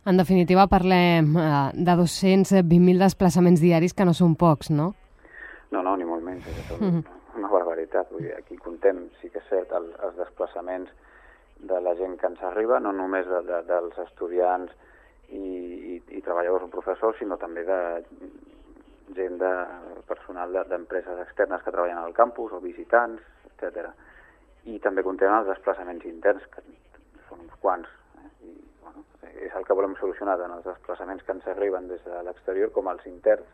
[0.05, 4.93] En definitiva, parlem eh, de 220.000 desplaçaments diaris, que no són pocs, no?
[5.71, 7.37] No, no, ni molt menys, és són mm -hmm.
[7.37, 8.11] una barbaritat.
[8.11, 10.89] Vull dir, aquí contem, sí que és cert, el, els desplaçaments
[11.59, 14.71] de la gent que ens arriba, no només de, de, dels estudiants
[15.29, 17.79] i, i, i treballadors o professors, sinó també de
[19.15, 19.51] gent de
[20.07, 23.89] personal d'empreses de, externes que treballen al campus o visitants, etc.
[24.65, 26.63] I també contem els desplaçaments interns, que
[27.29, 27.89] són uns quants.
[28.19, 28.29] Eh?
[28.49, 28.53] I,
[28.83, 32.71] bueno, és el que volem solucionar tant els desplaçaments que ens arriben des de l'exterior
[32.75, 33.49] com els interns.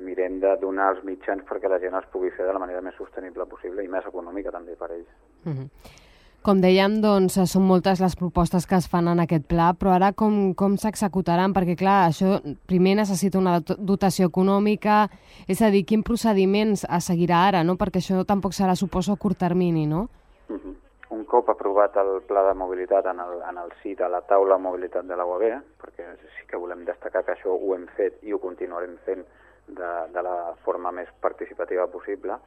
[0.00, 2.94] Mirem de donar els mitjans perquè la gent els pugui fer de la manera més
[2.98, 5.08] sostenible possible i més econòmica també per ells.
[5.44, 6.04] Mm -hmm.
[6.46, 10.12] Com dèiem, doncs, són moltes les propostes que es fan en aquest pla, però ara
[10.12, 11.50] com, com s'executaran?
[11.56, 12.36] Perquè, clar, això
[12.70, 15.08] primer necessita una dotació econòmica,
[15.48, 17.74] és a dir, quin procediments es seguirà ara, no?
[17.74, 20.08] Perquè això tampoc serà, suposo, a curt termini, no?
[20.48, 20.60] Mhm.
[20.62, 20.74] -huh.
[21.10, 24.54] Un cop aprovat el pla de mobilitat en el, en el CIT, a la taula
[24.54, 25.42] de mobilitat de la UAB,
[25.82, 26.04] perquè
[26.38, 29.24] sí que volem destacar que això ho hem fet i ho continuarem fent
[29.68, 32.38] de, de la forma més participativa possible,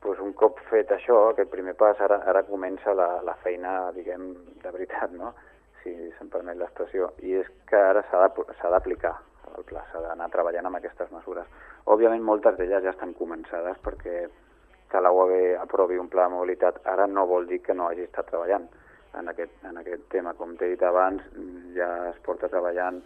[0.00, 4.28] pues un cop fet això, aquest primer pas, ara, ara comença la, la feina, diguem,
[4.62, 5.32] de veritat, no?
[5.82, 9.14] si se'm permet l'expressió, i és que ara s'ha d'aplicar
[9.56, 11.46] el pla, s'ha d'anar treballant amb aquestes mesures.
[11.94, 14.26] Òbviament moltes d'elles ja estan començades perquè
[14.90, 18.06] que la UAB aprovi un pla de mobilitat ara no vol dir que no hagi
[18.06, 18.66] estat treballant
[19.18, 20.34] en aquest, en aquest tema.
[20.38, 21.22] Com t'he dit abans,
[21.74, 23.00] ja es porta treballant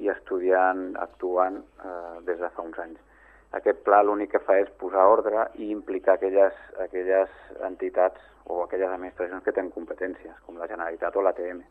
[0.00, 3.00] i estudiant, actuant eh, des de fa uns anys.
[3.58, 7.32] Aquest pla l'únic que fa és posar ordre i implicar aquelles, aquelles
[7.66, 11.62] entitats o aquelles administracions que tenen competències, com la Generalitat o l'ATM.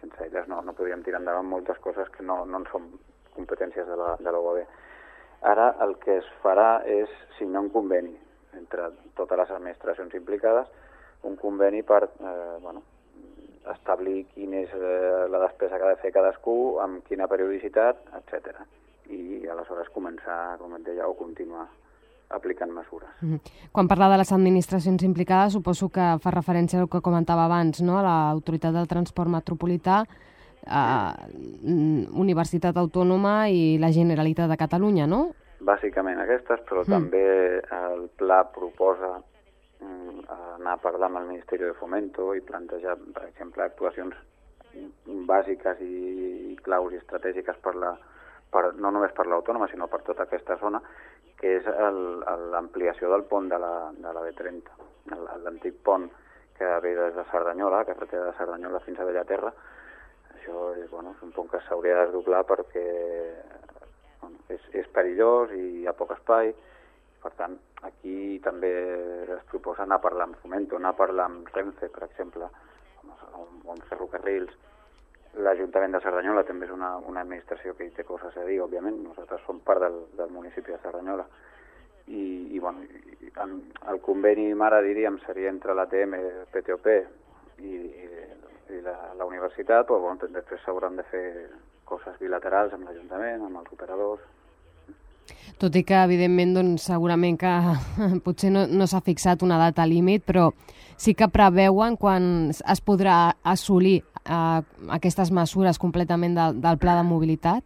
[0.00, 2.88] Sense elles no, no podríem tirar endavant moltes coses que no, no en són
[3.36, 4.64] competències de la, de la UAB.
[5.52, 8.16] Ara el que es farà és signar un conveni
[8.58, 10.68] entre totes les administracions implicades,
[11.28, 12.82] un conveni per eh, bueno,
[13.68, 18.62] establir quina és eh, la despesa que ha de fer cadascú, amb quina periodicitat, etc
[19.10, 21.66] i aleshores començar, com et deia, o continuar
[22.30, 23.10] aplicant mesures.
[23.20, 23.40] Mm -hmm.
[23.72, 27.98] Quan parla de les administracions implicades, suposo que fa referència al que comentava abans, no?
[27.98, 30.04] a l'Autoritat del Transport Metropolità,
[30.66, 31.14] a
[32.14, 35.32] Universitat Autònoma i la Generalitat de Catalunya, no?
[35.60, 36.90] Bàsicament aquestes, però mm.
[36.90, 37.24] també
[37.58, 39.39] el pla proposa mm,
[39.80, 44.16] anar a parlar amb el Ministeri de Fomento i plantejar, per exemple, actuacions
[45.26, 47.94] bàsiques i, claus i estratègiques per la,
[48.52, 50.82] per, no només per l'autònoma, sinó per tota aquesta zona,
[51.40, 51.68] que és
[52.52, 54.74] l'ampliació del pont de la, de la B30,
[55.44, 56.10] l'antic pont
[56.58, 59.52] que ve des de Cerdanyola, que carretera de Cerdanyola fins a Bellaterra.
[60.34, 62.84] Això és, bueno, és un pont que s'hauria de desdoblar perquè
[64.20, 66.52] bueno, és, és perillós i hi ha poc espai.
[67.20, 68.70] Per tant, aquí també
[69.36, 72.48] es proposa anar a parlar amb Fomento, anar a parlar amb Renfe, per exemple,
[73.04, 74.54] o amb ferrocarrils,
[75.38, 78.96] L'Ajuntament de Cerdanyola també és una, una administració que hi té coses a dir, òbviament.
[79.04, 81.26] Nosaltres som part del, del municipi de Cerdanyola.
[82.10, 82.22] I,
[82.56, 83.30] i bueno, i,
[83.92, 86.16] el conveni mare, diríem, seria entre l'ATM,
[86.50, 88.08] PTOP i, i,
[88.74, 91.24] i la, la universitat, però bueno, després s'hauran de fer
[91.86, 94.26] coses bilaterals amb l'Ajuntament, amb els operadors,
[95.60, 97.52] tot i que, evidentment, doncs, segurament que
[98.26, 100.50] potser no, no s'ha fixat una data límit, però
[101.00, 104.62] sí que preveuen quan es podrà assolir eh,
[104.96, 107.64] aquestes mesures completament del, del pla de mobilitat?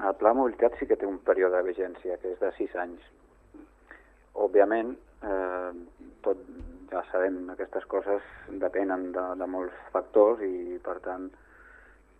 [0.00, 2.74] El pla de mobilitat sí que té un període de vigència, que és de sis
[2.80, 3.00] anys.
[4.40, 5.72] Òbviament, eh,
[6.24, 6.40] tot,
[6.90, 8.24] ja sabem, aquestes coses
[8.62, 11.28] depenen de, de molts factors i, per tant,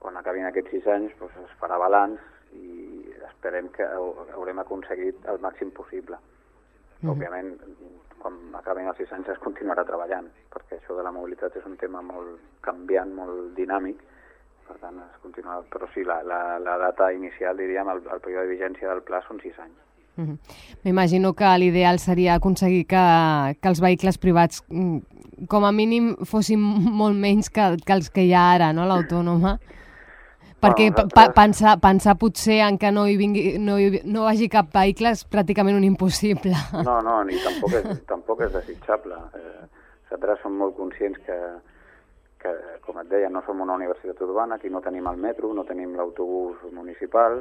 [0.00, 2.20] quan acabin aquests sis anys doncs es farà balanç
[2.56, 2.99] i
[3.30, 3.86] esperem que
[4.34, 6.16] haurem aconseguit el màxim possible.
[6.16, 7.12] Mm -hmm.
[7.12, 7.50] Òbviament,
[8.20, 11.76] quan acabin els sis anys es continuarà treballant, perquè això de la mobilitat és un
[11.76, 13.96] tema molt canviant, molt dinàmic,
[14.68, 18.46] per tant es continuarà, però sí, la, la, la data inicial, diríem, el, el període
[18.46, 19.78] de vigència del pla són sis anys.
[20.84, 21.38] M'imagino mm -hmm.
[21.38, 23.04] que l'ideal seria aconseguir que,
[23.60, 24.98] que els vehicles privats mm,
[25.48, 26.60] com a mínim fossin
[27.00, 29.58] molt menys que, que els que hi ha ara, no?, l'autònoma.
[30.60, 34.24] Perquè Bueno, pa nosaltres- pensar, pensar potser en que no hi, vingui, no hi no
[34.24, 36.52] vagi cap vehicle és pràcticament un impossible.
[36.84, 39.16] No, no, ni tampoc és, tampoc és desitjable.
[39.34, 39.64] Eh,
[40.10, 41.38] nosaltres som molt conscients que,
[42.42, 42.52] que,
[42.84, 45.94] com et deia, no som una universitat urbana, aquí no tenim el metro, no tenim
[45.96, 47.40] l'autobús municipal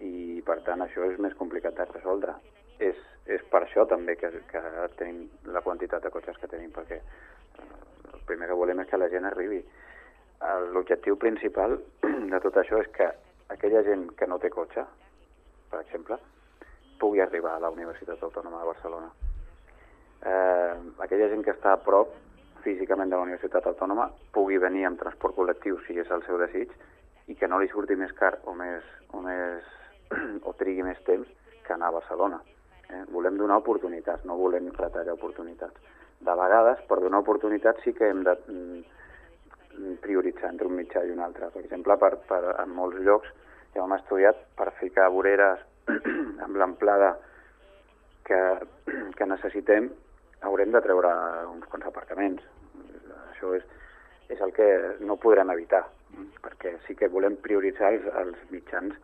[0.00, 2.34] i, per tant, això és més complicat de resoldre.
[2.78, 2.94] És,
[3.26, 4.62] és per això també que, que
[4.98, 6.98] tenim la quantitat de cotxes que tenim, perquè
[8.14, 9.64] el primer que volem és que la gent arribi.
[10.72, 11.76] L'objectiu principal
[12.32, 13.08] de tot això és que
[13.54, 14.84] aquella gent que no té cotxe,
[15.70, 16.18] per exemple,
[16.98, 19.10] pugui arribar a la Universitat Autònoma de Barcelona.
[20.22, 20.74] Eh,
[21.04, 22.14] aquella gent que està a prop
[22.62, 26.70] físicament de la Universitat Autònoma pugui venir amb transport col·lectiu si és el seu desig
[27.30, 29.66] i que no li surti més car o, més, o, més,
[30.48, 31.28] o trigui més temps
[31.66, 32.40] que anar a Barcelona.
[32.88, 33.02] Eh?
[33.10, 35.90] Volem donar oportunitats, no volem retallar oportunitats.
[36.22, 38.82] De vegades, per donar oportunitats sí que hem de mm,
[40.02, 41.50] prioritzar entre un mitjà i un altre.
[41.54, 43.30] Per exemple, per, per, en molts llocs
[43.74, 45.62] ja hem estudiat per ficar voreres
[46.44, 47.14] amb l'amplada
[48.28, 48.40] que,
[49.18, 49.90] que necessitem
[50.42, 51.12] haurem de treure
[51.52, 52.42] uns quants aparcaments.
[53.30, 53.64] Això és,
[54.32, 54.68] és el que
[55.06, 55.84] no podrem evitar,
[56.42, 58.94] perquè sí que volem prioritzar els, els mitjans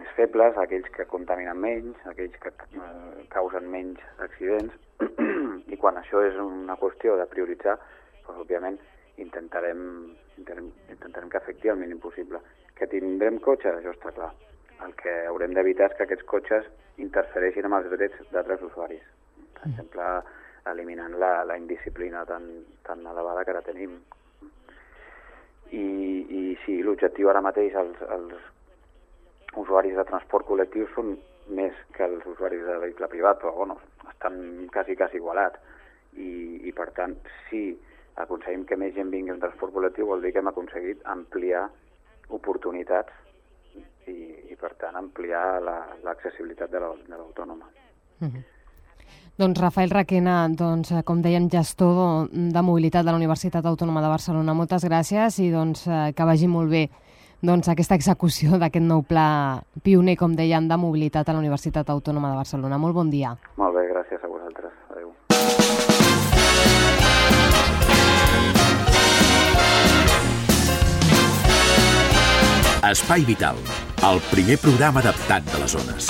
[0.00, 4.74] més febles, aquells que contaminen menys, aquells que eh, causen menys accidents,
[5.72, 7.76] i quan això és una qüestió de prioritzar,
[8.22, 8.78] doncs, òbviament
[9.18, 9.82] intentarem,
[10.38, 12.40] intentarem, intentarem que afecti el mínim possible.
[12.78, 14.30] Que tindrem cotxes, això està clar.
[14.82, 16.68] El que haurem d'evitar és que aquests cotxes
[17.02, 19.04] interfereixin amb els drets d'altres usuaris.
[19.58, 20.08] Per exemple,
[20.72, 22.48] eliminant la, la indisciplina tan,
[22.86, 23.98] tan elevada que ara tenim.
[25.72, 31.14] I, i sí, l'objectiu ara mateix, els, els usuaris de transport col·lectiu són
[31.52, 33.78] més que els usuaris de vehicle privat, però bueno,
[34.10, 35.58] estan quasi, quasi igualats.
[36.12, 37.16] I, i per tant,
[37.48, 37.70] si
[38.16, 41.68] aconseguim que més gent vingui en transport col·lectiu, vol dir que hem aconseguit ampliar
[42.28, 43.12] oportunitats
[44.06, 44.16] i,
[44.52, 47.68] i per tant, ampliar la- l'accessibilitat la, de la- de l'autònoma.
[49.38, 54.08] Doncs Rafael Raquena, doncs, eh, com deien, gestor de mobilitat de la Universitat Autònoma de
[54.12, 54.52] Barcelona.
[54.54, 56.88] Moltes gràcies i doncs, eh, que vagi molt bé
[57.42, 62.30] doncs, aquesta execució d'aquest nou pla pioner, com deien, de mobilitat a la Universitat Autònoma
[62.30, 62.78] de Barcelona.
[62.78, 63.34] Molt bon dia.
[63.56, 64.72] Molt bé, gràcies a vosaltres.
[72.82, 73.54] Espai Vital,
[74.02, 76.08] el primer programa adaptat de les zones.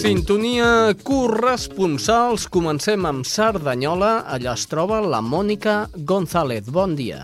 [0.00, 2.48] Sintonia corresponsals.
[2.50, 4.24] Comencem amb Cerdanyola.
[4.26, 6.66] Allà es troba la Mònica González.
[6.66, 7.22] Bon dia.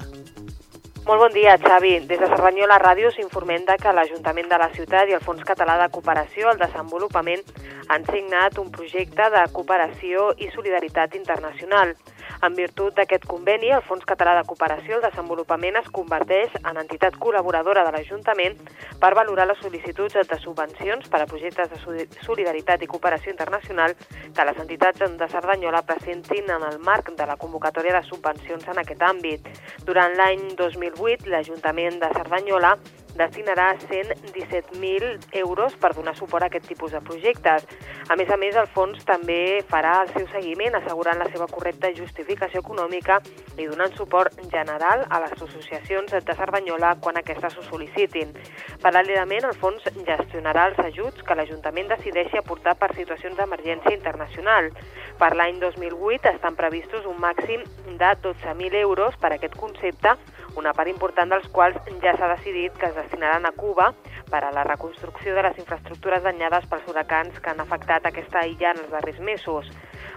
[1.04, 1.98] Molt bon dia, Xavi.
[2.06, 5.80] Des de Cerdanyola Ràdio s'informem de que l'Ajuntament de la ciutat i el Fons Català
[5.82, 7.42] de Cooperació al Desenvolupament
[7.90, 11.96] han signat un projecte de cooperació i solidaritat internacional.
[12.44, 17.14] En virtut d'aquest conveni, el Fons Català de Cooperació al Desenvolupament es converteix en entitat
[17.22, 18.58] col·laboradora de l'Ajuntament
[19.00, 23.94] per valorar les sol·licituds de subvencions per a projectes de soli- solidaritat i cooperació internacional
[24.36, 28.82] que les entitats de Cerdanyola presentin en el marc de la convocatòria de subvencions en
[28.84, 29.48] aquest àmbit.
[29.88, 32.74] Durant l'any 2008, l'Ajuntament de Cerdanyola
[33.14, 37.66] destinarà 117.000 euros per donar suport a aquest tipus de projectes.
[38.08, 41.92] A més a més, el fons també farà el seu seguiment assegurant la seva correcta
[41.94, 43.20] justificació econòmica
[43.56, 48.34] i donant suport general a les associacions de Cerdanyola quan aquestes ho sol·licitin.
[48.82, 54.70] Paral·lelament, el fons gestionarà els ajuts que l'Ajuntament decideixi aportar per situacions d'emergència internacional.
[55.18, 60.16] Per l'any 2008 estan previstos un màxim de 12.000 euros per a aquest concepte,
[60.58, 63.92] una part important dels quals ja s'ha decidit que es destinaran a Cuba
[64.30, 68.72] per a la reconstrucció de les infraestructures danyades pels huracans que han afectat aquesta illa
[68.72, 69.70] en els darrers mesos.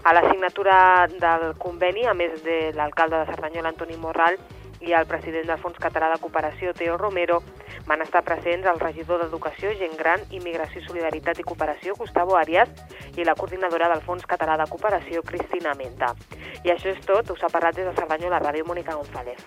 [0.04, 4.38] A la signatura del conveni, a més de l'alcalde de Cerdanyola, Antoni Morral,
[4.80, 7.42] i el president del Fons Català de Cooperació, Teo Romero,
[7.88, 12.70] van estar presents el regidor d'Educació, Gent Gran, Immigració, Solidaritat i Cooperació, Gustavo Arias,
[13.18, 16.14] i la coordinadora del Fons Català de Cooperació, Cristina Menta.
[16.64, 19.42] I això és tot, us ha parlat des de Cerdanyola, Ràdio Mònica González.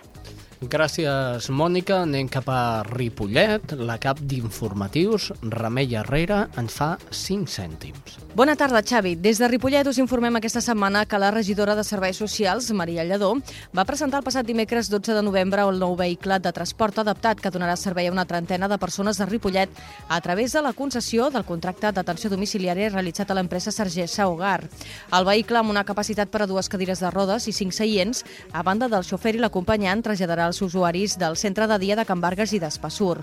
[0.61, 2.03] Gràcies, Mònica.
[2.05, 3.73] Anem cap a Ripollet.
[3.81, 8.19] La cap d'informatius, Remei Herrera, ens fa 5 cèntims.
[8.37, 9.15] Bona tarda, Xavi.
[9.17, 13.33] Des de Ripollet us informem aquesta setmana que la regidora de Serveis Socials, Maria Lledó,
[13.75, 17.51] va presentar el passat dimecres 12 de novembre el nou vehicle de transport adaptat que
[17.51, 19.73] donarà servei a una trentena de persones de Ripollet
[20.09, 24.69] a través de la concessió del contracte d'atenció domiciliària realitzat a l'empresa Sargesa Hogar.
[25.11, 28.63] El vehicle, amb una capacitat per a dues cadires de rodes i cinc seients, a
[28.63, 32.53] banda del xofer i l'acompanyant, traslladarà als usuaris del centre de dia de Can Vargas
[32.53, 33.21] i d'Espassur.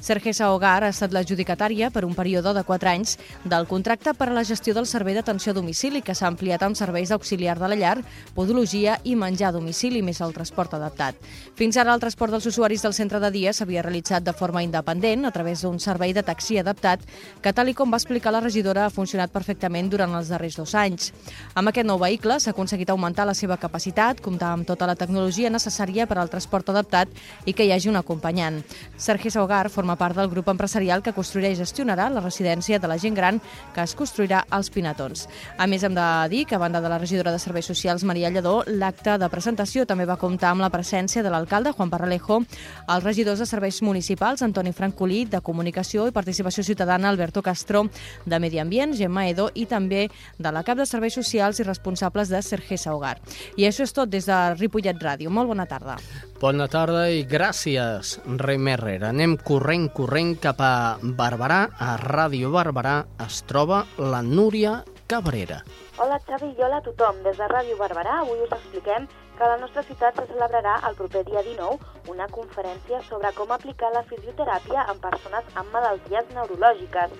[0.00, 4.36] Sergesa Hogar ha estat l'adjudicatària per un període de 4 anys del contracte per a
[4.36, 7.76] la gestió del servei d'atenció a domicili que s'ha ampliat amb serveis auxiliar de la
[7.76, 7.98] llar,
[8.34, 11.20] podologia i menjar a domicili més el transport adaptat.
[11.58, 15.28] Fins ara el transport dels usuaris del centre de dia s'havia realitzat de forma independent
[15.28, 17.04] a través d'un servei de taxi adaptat
[17.42, 20.74] que, tal i com va explicar la regidora, ha funcionat perfectament durant els darrers dos
[20.74, 21.12] anys.
[21.54, 25.50] Amb aquest nou vehicle s'ha aconseguit augmentar la seva capacitat, comptar amb tota la tecnologia
[25.52, 27.10] necessària per al transport adaptat
[27.46, 28.60] i que hi hagi un acompanyant.
[28.96, 32.98] Sergi Saugar forma part del grup empresarial que construirà i gestionarà la residència de la
[32.98, 33.40] gent gran
[33.74, 35.26] que es construirà als Pinatons.
[35.58, 38.30] A més, hem de dir que, a banda de la regidora de Serveis Socials, Maria
[38.30, 42.40] Lledó, l'acte de presentació també va comptar amb la presència de l'alcalde, Juan Parralejo,
[42.88, 47.86] els regidors de Serveis Municipals, Antoni Francolí, de Comunicació i Participació Ciutadana, Alberto Castro,
[48.26, 50.08] de Medi Ambient, Gemma Edo, i també
[50.38, 53.16] de la cap de Serveis Socials i responsables de Sergesa Hogar.
[53.56, 55.30] I això és tot des de Ripollet Ràdio.
[55.30, 55.98] Molt bona tarda.
[56.40, 59.08] Bona tarda i gràcies, Rem Herrera.
[59.14, 61.60] Anem corrent, corrent cap a Barberà.
[61.78, 65.62] A Ràdio Barberà es troba la Núria Cabrera.
[65.96, 67.22] Hola Xavi i hola a tothom.
[67.24, 69.08] Des de Ràdio Barberà avui us expliquem
[69.38, 73.92] que la nostra ciutat se celebrarà el proper dia 19 una conferència sobre com aplicar
[73.94, 77.14] la fisioteràpia en persones amb malalties neurològiques.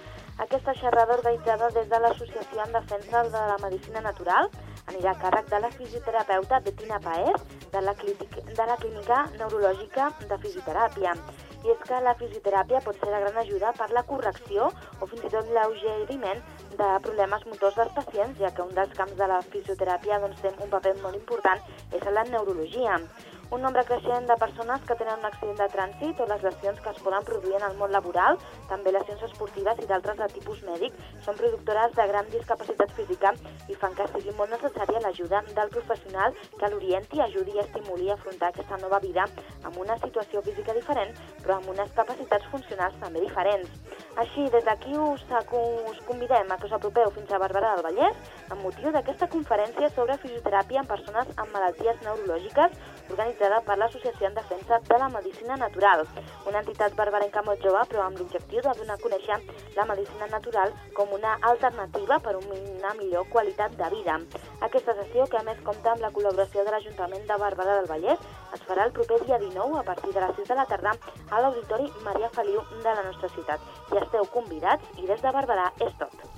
[0.44, 4.52] Aquesta xerrada organitzada des de l'Associació en Defensa de la Medicina Natural
[4.90, 10.10] anirà a càrrec de la fisioterapeuta Bettina Paez de la, clínica, de la Clínica Neurològica
[10.26, 11.14] de Fisioteràpia.
[11.60, 14.70] I és que la fisioteràpia pot ser de gran ajuda per la correcció
[15.00, 16.40] o fins i tot l'augeriment
[16.80, 20.54] de problemes motors dels pacients, ja que un dels camps de la fisioteràpia doncs, té
[20.56, 21.60] un paper molt important
[21.92, 22.96] és la neurologia.
[23.50, 26.90] Un nombre creixent de persones que tenen un accident de trànsit o les lesions que
[26.94, 28.36] es poden produir en el món laboral,
[28.70, 30.94] també lesions esportives i d'altres de tipus mèdic,
[31.24, 33.32] són productores de gran discapacitat física
[33.66, 38.14] i fan que sigui molt necessària l'ajuda del professional que l'orienti, ajudi i estimuli a
[38.14, 39.26] afrontar aquesta nova vida
[39.64, 41.10] amb una situació física diferent,
[41.42, 43.74] però amb unes capacitats funcionals també diferents.
[44.22, 45.26] Així, des d'aquí us,
[45.90, 49.90] us convidem a que us apropeu fins a Barberà del Vallès amb motiu d'aquesta conferència
[49.90, 52.78] sobre fisioteràpia en persones amb malalties neurològiques
[53.10, 56.04] organitzada per l'Associació en Defensa de la Medicina Natural,
[56.48, 59.38] una entitat barbarenca molt jove però amb l'objectiu de donar a conèixer
[59.76, 64.18] la medicina natural com una alternativa per una millor qualitat de vida.
[64.60, 68.26] Aquesta sessió, que a més compta amb la col·laboració de l'Ajuntament de Barberà del Vallès,
[68.54, 70.94] es farà el proper dia 19 a partir de les 6 de la tarda
[71.30, 73.60] a l'Auditori Maria Feliu de la nostra ciutat.
[73.90, 76.30] Ja esteu convidats i des de Barberà és tot.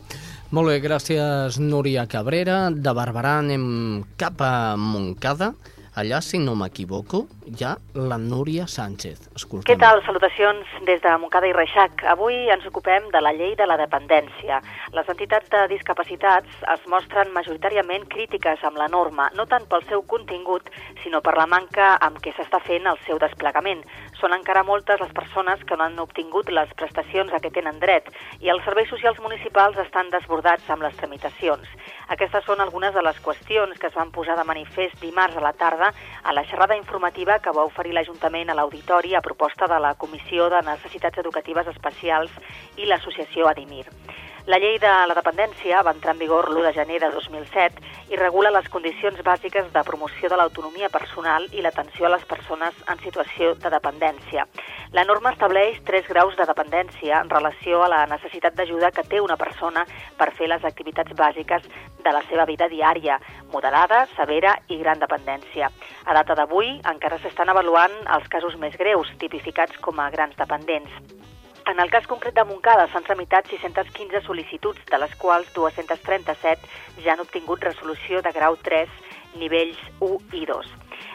[0.52, 2.66] Molt bé, gràcies Núria Cabrera.
[2.70, 5.54] De Barberà anem cap a Montcada.
[5.92, 9.26] Allà, si no m'equivoco, hi ha la Núria Sánchez.
[9.36, 9.66] Escoltem.
[9.68, 9.98] Què tal?
[10.06, 12.00] Salutacions des de Montcada i Reixac.
[12.08, 14.62] Avui ens ocupem de la llei de la dependència.
[14.96, 20.00] Les entitats de discapacitats es mostren majoritàriament crítiques amb la norma, no tant pel seu
[20.08, 20.70] contingut,
[21.02, 23.84] sinó per la manca amb què s'està fent el seu desplegament.
[24.16, 28.08] Són encara moltes les persones que no han obtingut les prestacions a què tenen dret
[28.40, 31.68] i els serveis socials municipals estan desbordats amb les tramitacions.
[32.16, 35.52] Aquestes són algunes de les qüestions que es van posar de manifest dimarts a la
[35.52, 39.94] tarda a la xerrada informativa que va oferir l'Ajuntament a l'Auditori a proposta de la
[39.94, 42.30] Comissió de Necessitats Educatives Especials
[42.76, 43.86] i l'Associació Adimir.
[44.44, 48.18] La llei de la dependència va entrar en vigor l'1 de gener de 2007 i
[48.18, 52.98] regula les condicions bàsiques de promoció de l'autonomia personal i l'atenció a les persones en
[53.04, 54.48] situació de dependència.
[54.98, 59.22] La norma estableix tres graus de dependència en relació a la necessitat d'ajuda que té
[59.22, 59.86] una persona
[60.18, 61.62] per fer les activitats bàsiques
[62.02, 63.20] de la seva vida diària,
[63.54, 65.70] moderada, severa i gran dependència.
[66.02, 71.30] A data d'avui encara s'estan avaluant els casos més greus, tipificats com a grans dependents.
[71.64, 77.12] En el cas concret de Montcada s'han tramitat 615 sol·licituds, de les quals 237 ja
[77.14, 78.90] han obtingut resolució de grau 3,
[79.38, 80.72] nivells 1 i 2.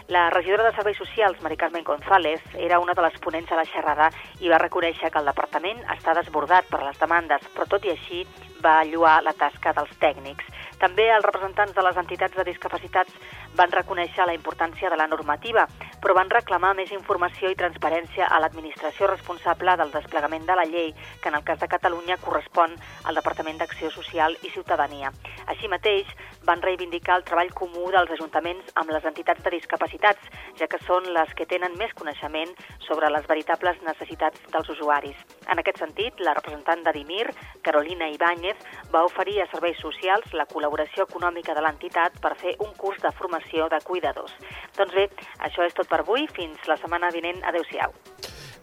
[0.08, 3.66] La regidora de Serveis Socials, Mari Carmen González, era una de les ponents a la
[3.68, 4.08] xerrada
[4.40, 8.24] i va reconèixer que el departament està desbordat per les demandes, però tot i així
[8.64, 10.48] va lluar la tasca dels tècnics.
[10.80, 13.20] També els representants de les entitats de discapacitats
[13.60, 15.68] van reconèixer la importància de la normativa,
[16.08, 20.94] però van reclamar més informació i transparència a l'administració responsable del desplegament de la llei,
[21.20, 25.12] que en el cas de Catalunya correspon al Departament d'Acció Social i Ciutadania.
[25.52, 26.08] Així mateix,
[26.48, 31.10] van reivindicar el treball comú dels ajuntaments amb les entitats de discapacitats, ja que són
[31.12, 32.56] les que tenen més coneixement
[32.88, 35.20] sobre les veritables necessitats dels usuaris.
[35.52, 37.28] En aquest sentit, la representant d'Adimir,
[37.68, 38.64] Carolina Ibáñez,
[38.96, 43.12] va oferir a serveis socials la col·laboració econòmica de l'entitat per fer un curs de
[43.20, 44.32] formació de cuidadors.
[44.80, 45.10] Doncs bé,
[45.44, 46.28] això és tot per avui.
[46.36, 47.42] Fins la setmana vinent.
[47.48, 47.94] Adéu-siau.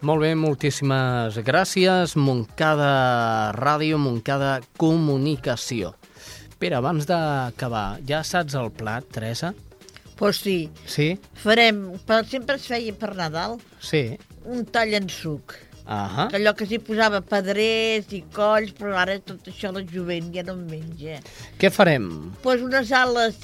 [0.05, 2.17] Molt bé, moltíssimes gràcies.
[2.17, 5.95] Montcada Ràdio, Montcada Comunicació.
[6.61, 9.53] Pere, abans d'acabar, ja saps el plat, Teresa?
[10.17, 10.71] Pues sí.
[10.87, 11.15] Sí?
[11.43, 14.17] Farem, per, sempre es feia per Nadal, Sí.
[14.45, 15.57] un tall en suc.
[15.87, 16.29] Ahà.
[16.31, 20.43] Que allò que s'hi posava pedrers i colls, però ara tot això la jovent ja
[20.47, 21.19] no en menja.
[21.61, 22.07] Què farem?
[22.09, 23.37] Doncs pues unes ales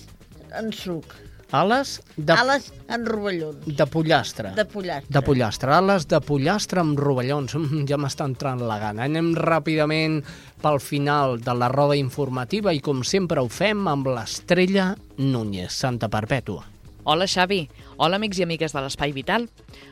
[0.56, 1.04] en suc,
[1.50, 4.52] Ales de, ales en rovellons, de pollastre.
[4.54, 5.12] de pollastre.
[5.12, 7.56] De pollastre, ales de pollastre amb rovellons.
[7.58, 9.08] Mm, ja m'està entrant la gana.
[9.10, 10.20] Anem ràpidament
[10.62, 16.08] pel final de la roda informativa i com sempre ho fem amb l'estrella Núñez, Santa
[16.08, 16.66] Perpètua.
[17.04, 17.64] Hola, Xavi.
[17.96, 19.48] Hola, amics i amigues de l'Espai Vital.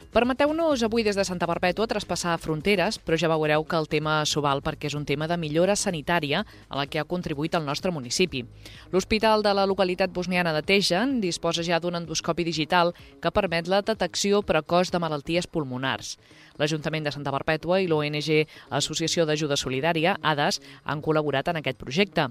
[0.09, 4.41] Permeteu-nos avui des de Santa Perpètua traspassar fronteres, però ja veureu que el tema s'ho
[4.41, 7.93] val perquè és un tema de millora sanitària a la que ha contribuït el nostre
[7.93, 8.41] municipi.
[8.91, 13.83] L'Hospital de la localitat bosniana de Tejan disposa ja d'un endoscopi digital que permet la
[13.83, 16.17] detecció precoç de malalties pulmonars.
[16.59, 22.25] L'Ajuntament de Santa Perpètua i l'ONG Associació d'Ajuda Solidària, ADAS, han col·laborat en aquest projecte.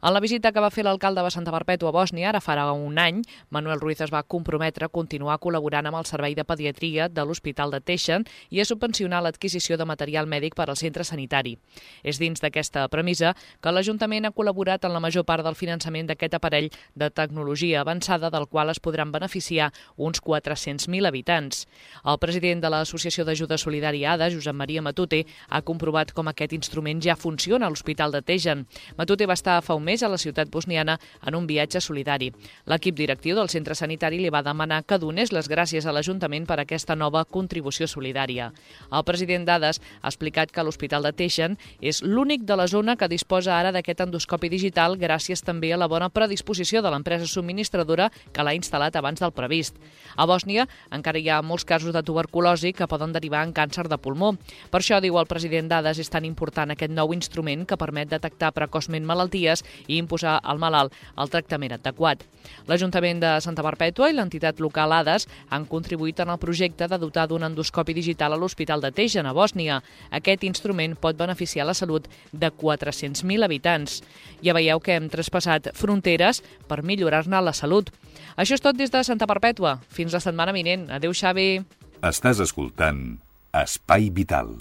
[0.00, 2.96] En la visita que va fer l'alcalde de Santa Perpètua a Bòsnia, ara farà un
[2.96, 3.20] any,
[3.50, 7.33] Manuel Ruiz es va comprometre a continuar col·laborant amb el Servei de Pediatria de l'Hospital
[7.42, 11.56] de Teixen i a subvencionar l'adquisició de material mèdic per al centre sanitari.
[12.02, 16.34] És dins d'aquesta premissa que l'Ajuntament ha col·laborat en la major part del finançament d'aquest
[16.34, 21.66] aparell de tecnologia avançada del qual es podran beneficiar uns 400.000 habitants.
[22.04, 27.00] El president de l'Associació d'Ajuda Solidària ADA, Josep Maria Matute, ha comprovat com aquest instrument
[27.02, 28.66] ja funciona a l'Hospital de Tejan.
[28.96, 32.32] Matute va estar fa un mes a la ciutat bosniana en un viatge solidari.
[32.66, 36.58] L'equip directiu del centre sanitari li va demanar que donés les gràcies a l'Ajuntament per
[36.60, 38.48] aquesta nova contribució solidària.
[38.90, 43.06] El president d'ADAS ha explicat que l'Hospital de Teixen és l'únic de la zona que
[43.08, 48.42] disposa ara d'aquest endoscopi digital gràcies també a la bona predisposició de l'empresa subministradora que
[48.42, 49.78] l'ha instal·lat abans del previst.
[50.16, 53.98] A Bòsnia encara hi ha molts casos de tuberculosi que poden derivar en càncer de
[54.02, 54.34] pulmó.
[54.72, 58.50] Per això, diu el president d'ADAS, és tan important aquest nou instrument que permet detectar
[58.56, 62.24] precoçment malalties i imposar al malalt el tractament adequat.
[62.68, 67.28] L'Ajuntament de Santa Perpètua i l'entitat local ADAS han contribuït en el projecte de dotar
[67.28, 69.80] d'un endoscopi digital a l'Hospital de Tejan, a Bòsnia.
[70.10, 74.00] Aquest instrument pot beneficiar la salut de 400.000 habitants.
[74.42, 77.92] Ja veieu que hem traspassat fronteres per millorar-ne la salut.
[78.36, 79.78] Això és tot des de Santa Perpètua.
[79.88, 80.88] Fins la setmana vinent.
[80.90, 81.62] Adéu, Xavi.
[82.04, 83.06] Estàs escoltant
[83.54, 84.56] Espai Vital.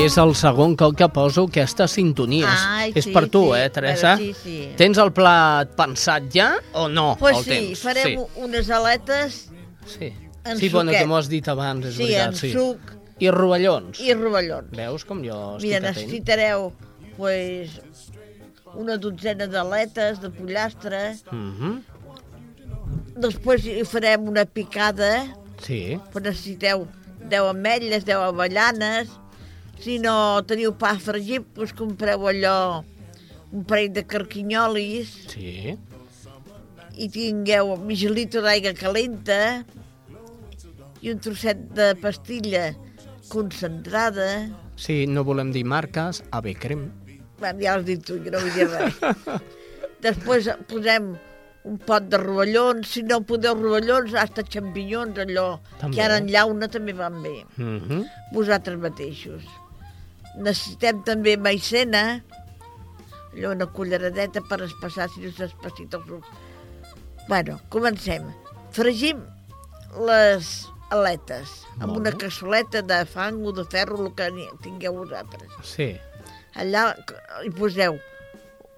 [0.00, 2.62] És el segon cop que poso aquestes sintonies.
[2.72, 4.14] Ai, és sí, per tu, sí, eh, Teresa?
[4.16, 4.54] sí, sí.
[4.78, 7.16] Tens el plat pensat ja o no?
[7.20, 7.82] Pues sí, temps?
[7.84, 8.40] farem sí.
[8.46, 9.36] unes aletes
[9.90, 10.08] Sí,
[10.44, 11.02] en sí bueno, suquet.
[11.02, 12.26] que m'ho has dit abans, és Sí, veritat.
[12.32, 12.52] en sí.
[12.52, 12.78] suc.
[13.20, 14.00] I rovellons.
[14.00, 14.70] i rovellons.
[14.72, 15.96] Veus com jo estic Mira, atent?
[15.96, 16.72] necessitareu
[17.18, 17.70] pues,
[18.74, 21.82] una dotzena d'aletes de pollastre, Mhm.
[23.20, 25.26] després hi farem una picada,
[25.60, 26.86] Sí, però necessiteu
[27.28, 29.10] 10 ametlles, 10 avellanes,
[29.80, 30.14] si no
[30.46, 32.82] teniu pa fregit, doncs compreu allò,
[33.52, 35.76] un parell de carquinyolis, sí.
[37.00, 39.64] i tingueu mig litre d'aigua calenta
[41.00, 42.74] i un trosset de pastilla
[43.30, 44.48] concentrada.
[44.76, 46.86] Sí, no volem dir marques, AB Crem.
[47.40, 49.00] Bueno, ja has dit tu, jo no vull dir res.
[50.04, 51.14] Després posem
[51.68, 55.94] un pot de rovellons, si no podeu rovellons, hasta xampinyons, allò, També.
[55.96, 58.04] que ara en llauna també van bé, Mhm.
[58.32, 59.44] vosaltres mateixos.
[60.38, 62.20] Necessitem també maicena,
[63.32, 66.26] allò una culleradeta per espassar si no s'espacita els ulls.
[67.28, 68.24] Bueno, comencem.
[68.74, 69.20] Fregim
[70.06, 71.50] les aletes
[71.80, 74.30] amb una cassoleta de fang o de ferro, el que
[74.62, 75.50] tingueu vosaltres.
[75.66, 75.92] Sí.
[76.54, 76.94] Allà
[77.44, 77.98] hi poseu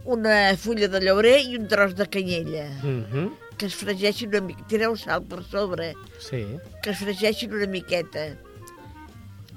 [0.05, 3.31] una fulla de llaurer i un tros de canyella, Mhm.
[3.57, 4.65] que es fregeixin una mica.
[4.69, 6.45] Tireu sal per sobre, Sí.
[6.83, 8.37] que es fregeixin una miqueta.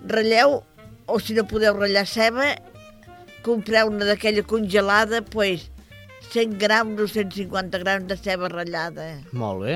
[0.05, 0.61] Ratlleu,
[1.07, 2.55] o si no podeu ratllar ceba,
[3.45, 5.69] compreu una d'aquella congelada, pues,
[6.31, 9.75] 100 grams o 150 grams de ceba ratllada Molt bé.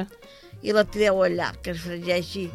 [0.66, 2.48] i la tireu allà, que es fregeixi,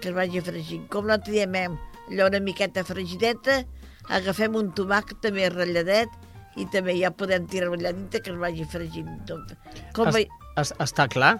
[0.00, 0.86] que es vagi fregint.
[0.88, 3.64] Com la tirem allò una miqueta fregideta,
[4.08, 6.08] agafem un tomàquet també ratlladet
[6.56, 9.52] i també ja podem tirar allà dintre que es vagi fregint tot.
[9.94, 10.26] Com, Es, es...
[10.62, 11.34] es, està clar,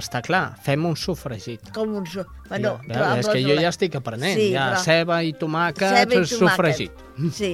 [0.00, 0.54] està clar.
[0.62, 1.72] Fem un sofregit.
[1.74, 2.06] com un...
[2.06, 2.24] So...
[2.48, 4.36] Bueno, ja, veus, és que jo ja estic aprenent.
[4.38, 7.04] Sí, ja però- ceba i tomàquet, Ceba i sofregit.
[7.34, 7.52] Sí,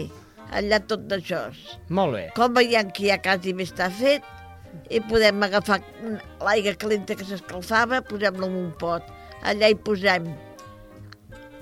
[0.52, 1.46] allà tot d'això.
[1.88, 2.24] Molt bé.
[2.36, 4.22] Com veiem que ja quasi bé està fet,
[4.90, 5.80] i podem agafar
[6.42, 9.06] l'aigua calenta que s'escalfava, posem-la en un pot.
[9.46, 10.26] Allà hi posem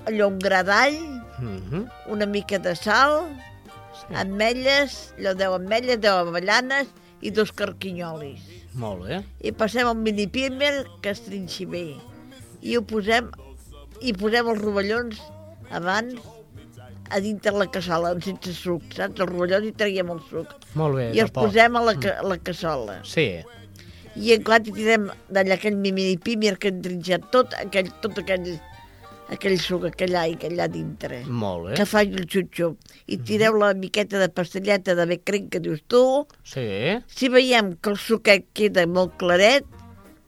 [0.08, 0.96] allò un gra d'all,
[1.42, 1.86] Mhm.
[2.08, 3.28] una mica de sal,
[3.98, 4.14] sí.
[4.14, 6.88] ametlles, allò 10 ametlles, 10 avellanes
[7.20, 8.40] i dos carquinyolis.
[8.74, 9.18] Molt bé.
[9.44, 11.84] I passem el mini pímel que es trinxi bé.
[12.62, 13.28] I ho posem,
[14.00, 15.18] i posem els rovellons
[15.70, 16.20] abans
[17.12, 19.20] a dintre la cassola, sense suc, saps?
[19.20, 20.54] El rovelló i traiem el suc.
[20.80, 21.50] Molt bé, I els porc.
[21.50, 23.00] posem a la, ca- a la cassola.
[23.04, 23.26] Sí,
[24.16, 28.54] I en quan hi tirem d'allà aquell mimiri-pímir que hem trinxat tot, aquell, tot aquell,
[29.30, 31.22] aquell suc, aquell aigua allà dintre.
[31.26, 31.74] molt bé.
[31.76, 32.76] Que faci el xup-xup.
[33.06, 36.26] I tireu la miqueta de pastelleta de becrenc que dius tu.
[36.44, 39.64] Sí, Si veiem que el suquet queda molt claret,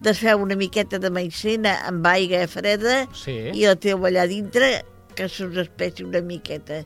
[0.01, 3.51] desfeu una miqueta de maicena amb aigua freda sí.
[3.55, 4.82] i la teu allà dintre,
[5.14, 6.82] que s'us espessi una miqueta.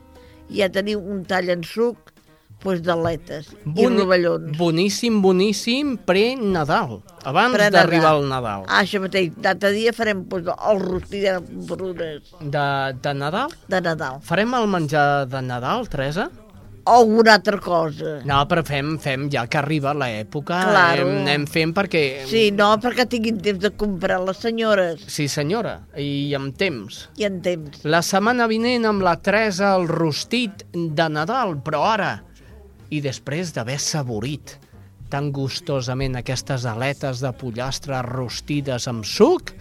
[0.49, 2.13] I ja teniu un tall en suc
[2.61, 4.57] pues, d'aletes i Boni- rovellons.
[4.57, 8.65] Boníssim, boníssim, pre-Nadal, abans Per d'arribar al Nadal.
[8.67, 9.31] Ah, això mateix.
[9.43, 11.37] L'altre dia farem pues, el rostit de
[11.69, 12.67] brunes De,
[13.01, 13.49] de Nadal?
[13.67, 14.19] de Nadal.
[14.21, 16.29] Farem el menjar de Nadal, Teresa?
[16.89, 18.21] O alguna altra cosa.
[18.25, 21.03] No, però fem, fem ja que arriba l'època, Claro.
[21.05, 22.23] anem, anem fent perquè...
[22.25, 27.09] Sí, no, perquè tinguin temps de comprar les senyores Sí, senyora, i amb temps.
[27.19, 27.83] i en temps.
[27.83, 32.23] La setmana vinent amb la Teresa el rostit de Nadal, però ara,
[32.89, 34.57] i després d'haver saborit
[35.09, 39.53] tan gustosament aquestes aletes de pollastre rostides amb suc,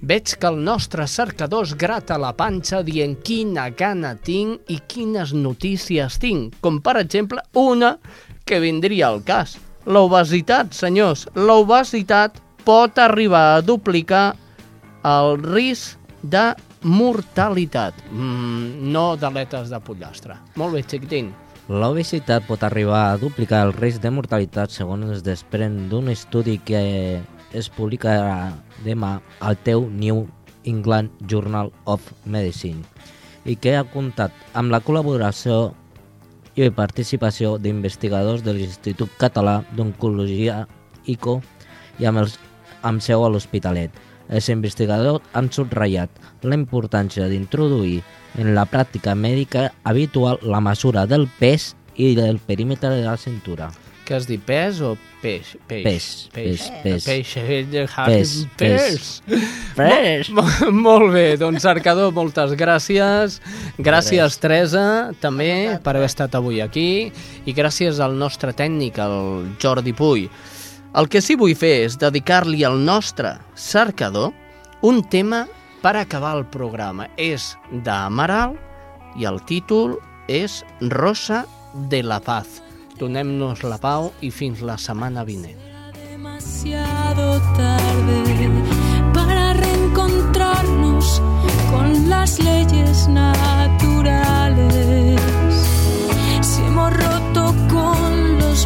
[0.00, 5.32] veig que el nostre cercador es grata la panxa dient quina gana tinc i quines
[5.36, 7.96] notícies tinc, com per exemple una
[8.46, 9.56] que vindria al cas.
[9.86, 14.34] L'obesitat, senyors, l'obesitat pot arribar a duplicar
[15.06, 16.50] el risc de
[16.82, 17.94] mortalitat.
[18.10, 20.38] Mm, no d'aletes de pollastre.
[20.58, 21.32] Molt bé, xiquitín.
[21.66, 26.82] L'obesitat pot arribar a duplicar el risc de mortalitat segons es desprèn d'un estudi que
[27.58, 28.52] es publicarà
[28.84, 30.28] demà al teu New
[30.62, 32.86] England Journal of Medicine
[33.42, 35.74] i que ha comptat amb la col·laboració
[36.54, 40.62] i participació d'investigadors de l'Institut Català d'Oncologia
[41.10, 41.40] ICO
[41.98, 42.38] i amb, els,
[42.86, 43.90] amb seu a l'Hospitalet.
[44.28, 46.10] Els investigadors han subratllat
[46.42, 48.00] la importància d'introduir
[48.38, 53.70] en la pràctica mèdica habitual la mesura del pes i del perímetre de la cintura.
[54.06, 55.56] Què has dit, pes o peix?
[55.66, 55.82] Peix.
[55.82, 57.06] Pes, pes, pes.
[57.08, 57.94] Peix, peix.
[58.06, 59.08] Pes, pes.
[59.74, 60.28] Pes.
[60.30, 63.40] Mo- mo- Molt bé, doncs cercador, moltes gràcies.
[63.78, 64.84] Gràcies, Teresa,
[65.20, 67.10] també, per haver estat avui aquí.
[67.46, 70.28] I gràcies al nostre tècnic, el Jordi Puy.
[70.96, 74.32] El que sí vull fer és dedicar-li al nostre cercador
[74.80, 75.42] un tema
[75.82, 77.04] per acabar el programa.
[77.20, 77.52] És
[77.84, 78.56] d'Amaral
[79.20, 81.44] i el títol és Rosa
[81.92, 82.62] de la Paz.
[82.96, 85.60] Donem-nos la pau i fins la setmana vinent.
[86.16, 88.48] demasiado tarde
[89.12, 91.22] para reencontrarnos
[91.70, 95.05] con las leyes naturales.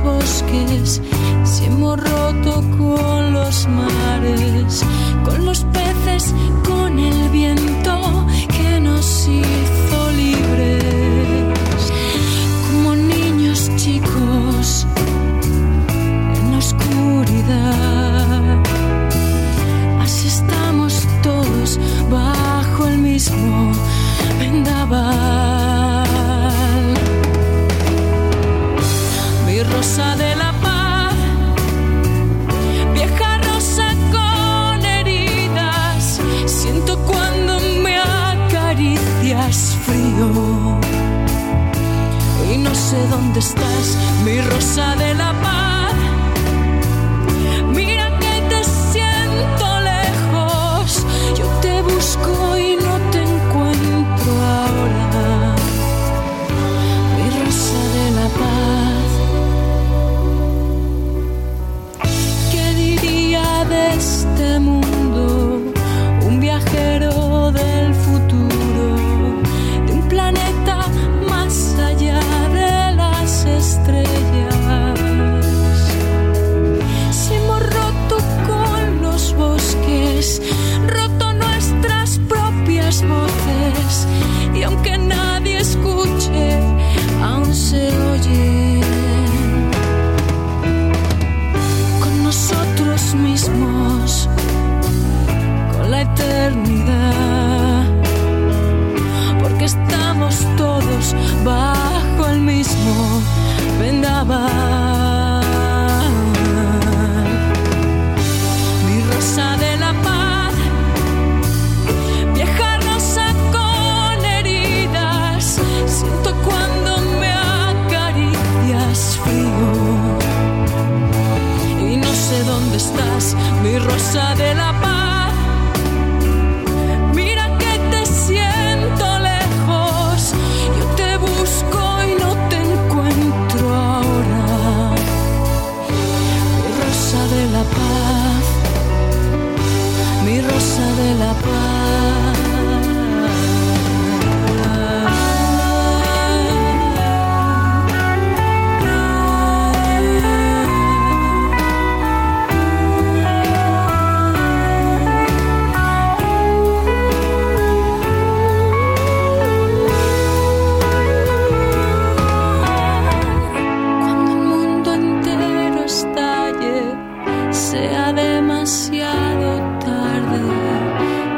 [0.03, 1.01] Bosques,
[1.45, 4.85] si hemos roto con los mares,
[5.25, 6.35] con los peces,
[6.65, 11.93] con el viento que nos hizo libres,
[12.73, 14.87] como niños chicos
[16.35, 18.59] en la oscuridad.
[20.01, 21.79] Así estamos todos
[22.11, 23.73] bajo el mismo
[24.39, 25.50] vendaval.
[29.73, 31.15] Rosa de la paz,
[32.95, 40.79] vieja rosa con heridas, siento cuando me acaricias frío
[42.53, 45.95] y no sé dónde estás, mi rosa de la paz.
[47.75, 51.07] Mira que te siento lejos,
[51.39, 52.50] yo te busco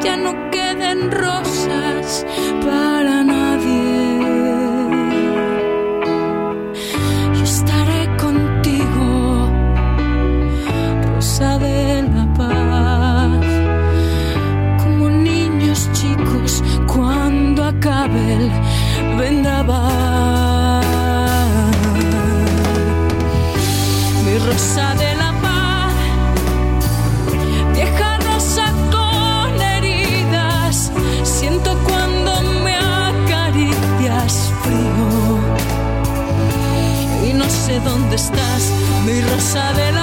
[0.05, 2.27] ya no queden rosas
[39.43, 40.02] mi rosa de la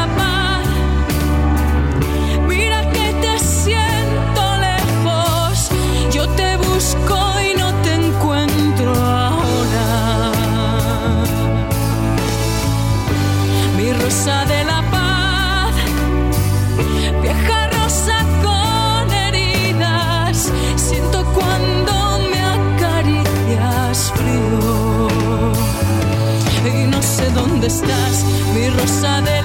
[28.99, 29.38] saber.